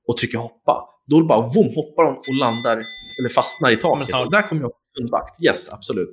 [0.08, 0.90] och trycker hoppa.
[1.08, 2.84] Då bara vom, hoppar hon och landar
[3.20, 4.16] eller fastnar i taket.
[4.16, 5.44] Och där kommer jag upp hundvakt.
[5.44, 6.10] Yes, absolut.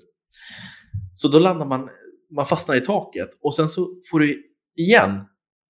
[1.15, 1.89] Så då landar man,
[2.31, 4.43] man fastnar i taket och sen så får du
[4.77, 5.21] igen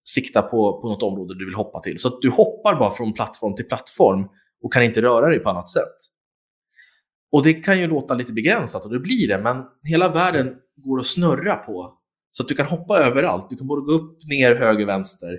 [0.08, 1.98] sikta på, på något område du vill hoppa till.
[1.98, 4.28] Så att du hoppar bara från plattform till plattform
[4.62, 5.96] och kan inte röra dig på annat sätt.
[7.32, 9.56] Och det kan ju låta lite begränsat och det blir det, men
[9.88, 11.96] hela världen går att snurra på.
[12.32, 13.50] Så att du kan hoppa överallt.
[13.50, 15.38] Du kan både gå upp, ner, höger, vänster.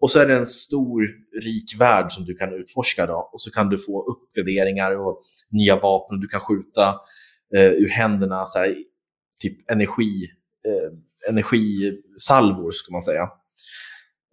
[0.00, 1.02] Och så är det en stor,
[1.42, 3.06] rik värld som du kan utforska.
[3.06, 3.30] Då.
[3.32, 6.16] Och så kan du få uppgraderingar och nya vapen.
[6.16, 6.88] Och du kan skjuta
[7.56, 8.76] eh, ur händerna så här,
[9.40, 10.26] typ energi,
[10.66, 10.92] eh,
[11.28, 13.28] energisalvor, ska man säga.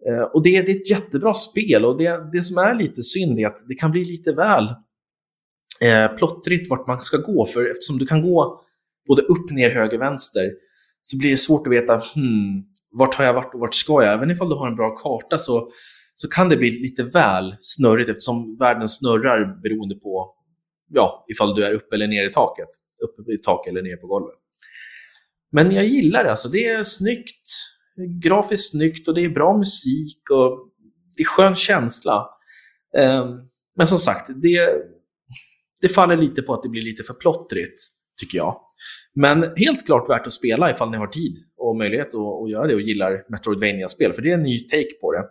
[0.08, 1.84] Eh, och det, det är ett jättebra spel.
[1.84, 4.64] Och det, det som är lite synd är att det kan bli lite väl
[5.80, 7.46] eh, plottrigt vart man ska gå.
[7.46, 8.64] För eftersom du kan gå
[9.08, 10.52] både upp, ner, höger, vänster
[11.02, 14.12] så blir det svårt att veta hmm, vart har jag varit och vart ska jag?
[14.12, 15.70] Även ifall du har en bra karta så,
[16.14, 20.34] så kan det bli lite väl snurrigt eftersom världen snurrar beroende på
[20.88, 22.68] ja, ifall du är uppe eller ner i taket.
[23.02, 24.34] Uppe i taket eller ner på golvet.
[25.52, 26.30] Men jag gillar det.
[26.30, 27.50] Alltså, det är snyggt,
[28.22, 30.68] grafiskt snyggt och det är bra musik och
[31.16, 32.26] det är skön känsla.
[32.98, 33.26] Ehm,
[33.76, 34.70] men som sagt, det,
[35.80, 37.82] det faller lite på att det blir lite för plottrigt,
[38.20, 38.60] tycker jag.
[39.14, 42.66] Men helt klart värt att spela ifall ni har tid och möjlighet att, att göra
[42.66, 45.24] det och gillar Metroidvania-spel, för det är en ny take på det.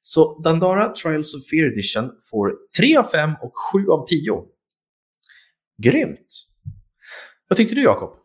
[0.00, 4.44] Så Dandara Trials of Fear Edition får 3 av 5 och 7 av 10.
[5.82, 6.26] Grymt!
[7.48, 8.16] Vad tyckte du Jakob?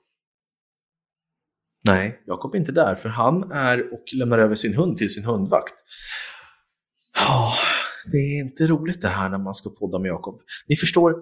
[1.86, 5.24] Nej, Jakob är inte där, för han är och lämnar över sin hund till sin
[5.24, 5.74] hundvakt.
[7.16, 7.54] Ja,
[8.12, 10.42] det är inte roligt det här när man ska podda med Jakob.
[10.68, 11.16] Ni förstår,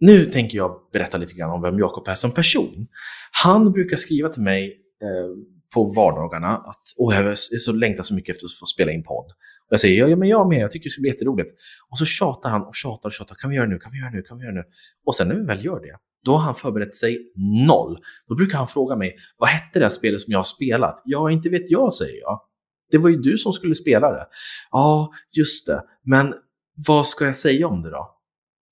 [0.00, 2.86] nu tänker jag berätta lite grann om vem Jakob är som person.
[3.42, 5.36] Han brukar skriva till mig eh,
[5.74, 9.02] på vardagarna att Åh, jag är så längtar så mycket efter att få spela in
[9.02, 9.26] podd.
[9.66, 11.50] Och jag säger ja, ja, men jag med, jag tycker det ska bli jätteroligt.
[11.90, 13.34] Och så tjatar han och tjatar och tjatar.
[13.34, 13.78] Kan vi göra det nu?
[13.78, 14.22] Kan vi göra det nu?
[14.22, 14.66] Kan vi göra det nu?
[15.06, 15.96] Och sen när vi väl gör det,
[16.26, 17.32] då har han förberett sig
[17.66, 17.98] noll.
[18.28, 21.02] Då brukar han fråga mig, vad hette det här spelet som jag har spelat?
[21.04, 22.40] Ja, inte vet jag, säger jag.
[22.90, 24.26] Det var ju du som skulle spela det.
[24.70, 25.82] Ja, just det.
[26.04, 26.34] Men
[26.86, 28.12] vad ska jag säga om det då?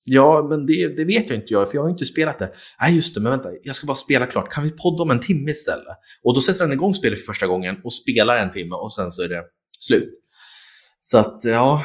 [0.05, 2.53] Ja, men det, det vet jag inte jag, för jag har inte spelat det.
[2.81, 4.53] Nej, just det, men vänta, jag ska bara spela klart.
[4.53, 5.97] Kan vi podda om en timme istället?
[6.23, 9.11] Och då sätter han igång spelet för första gången och spelar en timme och sen
[9.11, 9.43] så är det
[9.79, 10.21] slut.
[11.01, 11.85] Så att, ja,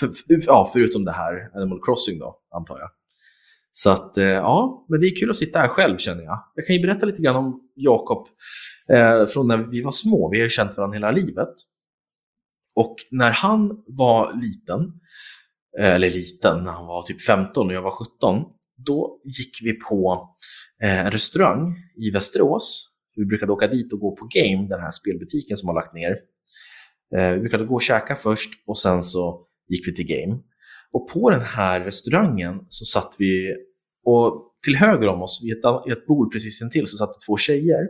[0.00, 2.90] för, ja, förutom det här Animal Crossing då, antar jag.
[3.72, 6.44] Så att, eh, ja, men det är kul att sitta här själv känner jag.
[6.54, 8.26] Jag kan ju berätta lite grann om Jakob
[8.92, 10.30] eh, från när vi var små.
[10.30, 11.54] Vi har ju känt varandra hela livet.
[12.74, 14.80] Och när han var liten,
[15.78, 18.44] eh, eller liten, när han var typ 15 och jag var 17,
[18.86, 20.28] då gick vi på
[20.82, 22.94] eh, en restaurang i Västerås.
[23.16, 26.16] Vi brukade åka dit och gå på Game, den här spelbutiken som har lagt ner.
[27.34, 30.40] Vi brukade gå och käka först och sen så gick vi till Game.
[30.92, 33.54] Och på den här restaurangen så satt vi,
[34.04, 37.36] och till höger om oss, vid ett, ett bord precis intill, så satt det två
[37.36, 37.88] tjejer.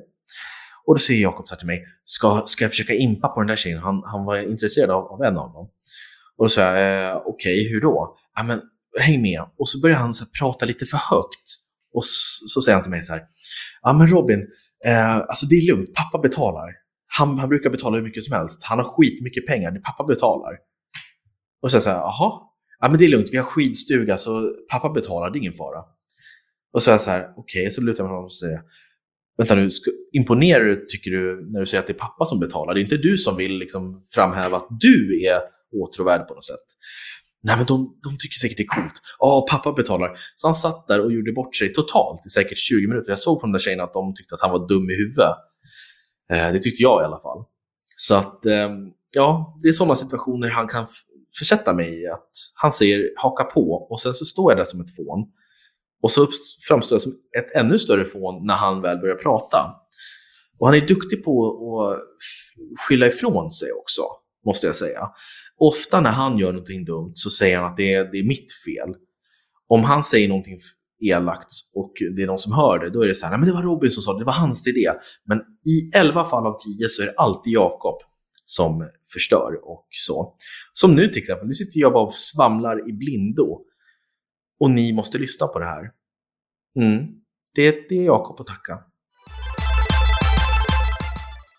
[0.86, 3.46] Och då säger Jakob så här till mig, ska, ska jag försöka impa på den
[3.46, 3.78] där tjejen?
[3.78, 5.70] Han, han var intresserad av, av en av dem.
[6.36, 8.16] Och då sa jag, eh, okej, okay, hur då?
[8.36, 8.61] Ja, men
[9.01, 9.42] häng med.
[9.59, 11.46] Och så börjar han så prata lite för högt.
[11.94, 13.22] Och så, så, säger han till mig så här,
[13.82, 14.46] ja men Robin,
[14.84, 16.68] eh, alltså det är lugnt, pappa betalar.
[17.07, 18.62] Han, han brukar betala hur mycket som helst.
[18.64, 20.53] Han har skitmycket pengar, det pappa betalar.
[21.62, 22.47] Och så säger jag så här, jaha,
[22.81, 25.85] ja men det är lugnt, vi har skidstuga så pappa betalar, det är ingen fara.
[26.72, 27.70] Och så är jag så här, okej, okay.
[27.70, 28.61] så lutar jag mig fram och säger,
[29.39, 29.68] vänta nu,
[30.12, 32.74] imponerar du tycker du när du säger att det är pappa som betalar?
[32.74, 35.41] Det är inte du som vill liksom framhäva att du är
[35.72, 36.66] åtråvärd på något sätt.
[37.43, 38.95] Nej, men de, de tycker säkert det är coolt.
[39.18, 40.16] Ja, pappa betalar.
[40.35, 43.11] Så han satt där och gjorde bort sig totalt i säkert 20 minuter.
[43.11, 45.37] Jag såg på de där tjejerna att de tyckte att han var dum i huvudet.
[46.33, 47.45] Eh, det tyckte jag i alla fall.
[47.97, 48.70] Så att, eh,
[49.14, 50.87] ja, det är sådana situationer han kan
[51.39, 52.07] försätta mig i.
[52.07, 55.26] Att han säger haka på och sen så står jag där som ett fån.
[56.03, 56.29] Och så
[56.68, 59.74] framstår jag som ett ännu större fån när han väl börjar prata.
[60.61, 62.01] Och han är duktig på att
[62.79, 64.03] skylla ifrån sig också,
[64.47, 65.09] måste jag säga.
[65.59, 68.53] Ofta när han gör någonting dumt så säger han att det är, det är mitt
[68.53, 68.95] fel.
[69.68, 70.59] Om han säger någonting
[71.01, 73.49] elakt och det är någon som hör det, då är det så här, nej men
[73.49, 74.91] det var Robin som sa det, det var hans idé.
[75.26, 77.97] Men i 11 fall av 10 så är det alltid Jakob
[78.51, 80.34] som förstör och så.
[80.72, 83.59] Som nu till exempel, nu sitter jag bara och svamlar i blindo
[84.61, 85.90] och ni måste lyssna på det här.
[86.80, 87.07] Mm.
[87.55, 88.78] Det, det är Jakob att tacka.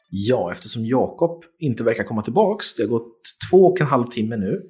[0.10, 3.22] Ja, eftersom Jakob inte verkar komma tillbaks, det har gått
[3.52, 4.62] två och en halv timme nu,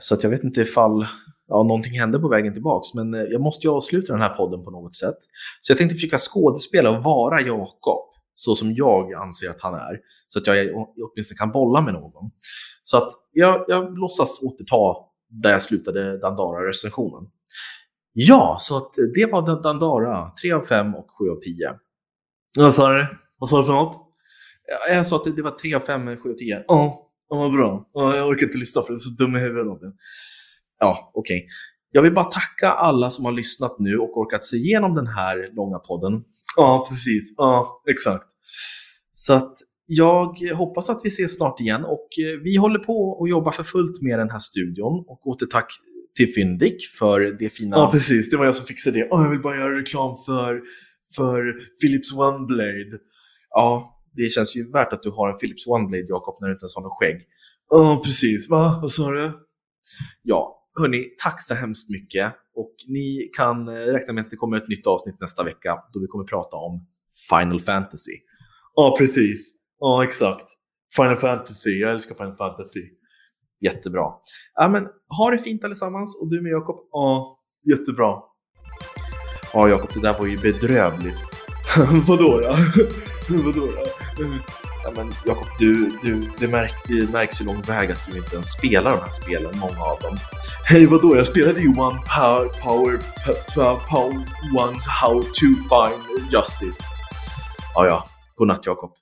[0.00, 1.06] så att jag vet inte ifall
[1.48, 4.64] ja, någonting hände på vägen tillbaks, men eh, jag måste ju avsluta den här podden
[4.64, 5.16] på något sätt.
[5.60, 8.09] Så jag tänkte försöka skådespela och vara Jakob,
[8.40, 12.30] så som jag anser att han är, så att jag åtminstone kan bolla med någon.
[12.82, 14.96] Så att jag, jag låtsas återta
[15.28, 17.30] där jag slutade Dandara-recensionen.
[18.12, 21.74] Ja, så att det var Dandara, 3 av 5 och 7 av 10.
[22.58, 23.06] Vad sa du?
[23.38, 23.96] Vad sa du för något?
[24.90, 26.64] Jag sa att det, var 3 av 5, 7 av 10.
[26.68, 27.90] Ja, oh, vad bra.
[27.92, 29.92] Oh, jag orkar inte lyssna för det är så dum i huvudet Robin.
[30.78, 31.36] Ja, okej.
[31.36, 31.48] Okay.
[31.92, 35.54] Jag vill bara tacka alla som har lyssnat nu och orkat se igenom den här
[35.54, 36.24] långa podden.
[36.56, 37.34] Ja, precis.
[37.36, 38.26] Ja, exakt.
[39.12, 39.54] Så att
[39.86, 43.64] jag hoppas att vi ses snart igen och eh, vi håller på och jobbar för
[43.64, 45.66] fullt med den här studion och återtack
[46.16, 47.76] till Fyndik för det fina...
[47.76, 48.30] Ja, precis.
[48.30, 49.08] Det var jag som fixade det.
[49.10, 50.60] Oh, jag vill bara göra reklam för,
[51.16, 52.98] för Philips OneBlade.
[53.50, 56.64] Ja, det känns ju värt att du har en Philips OneBlade, Jakob, när du inte
[56.64, 57.26] ens har något skägg.
[57.70, 58.50] Ja, oh, precis.
[58.50, 58.78] Va?
[58.82, 59.32] Vad sa du?
[60.22, 62.34] Ja, hörni, tack så hemskt mycket.
[62.54, 66.00] Och ni kan eh, räkna med att det kommer ett nytt avsnitt nästa vecka då
[66.00, 66.86] vi kommer prata om
[67.28, 68.12] Final Fantasy.
[68.74, 69.54] Ja, precis.
[69.78, 70.46] Ja, exakt.
[70.96, 71.70] Final Fantasy.
[71.70, 72.88] Jag älskar Final Fantasy.
[73.60, 74.12] Jättebra.
[74.54, 76.88] Ja, men ha det fint allesammans och du med Jakob?
[76.92, 77.38] Ja,
[77.70, 78.16] jättebra.
[79.52, 81.28] Ja, Jakob, det där var ju bedrövligt.
[82.06, 82.54] Vadå då?
[83.44, 83.84] Vadå då?
[84.84, 88.34] Ja, men Jakob, du, du, det, märk, det märks ju lång väg att du inte
[88.34, 90.18] ens spelar de här spelen, många av dem.
[90.64, 91.16] Hej, vadå?
[91.16, 92.98] Jag spelade ju One Power, power,
[93.54, 94.24] power, power
[94.54, 96.84] One's How to Find Justice.
[97.74, 98.08] Ja, ja.
[98.36, 98.99] Godnatt, Jakob.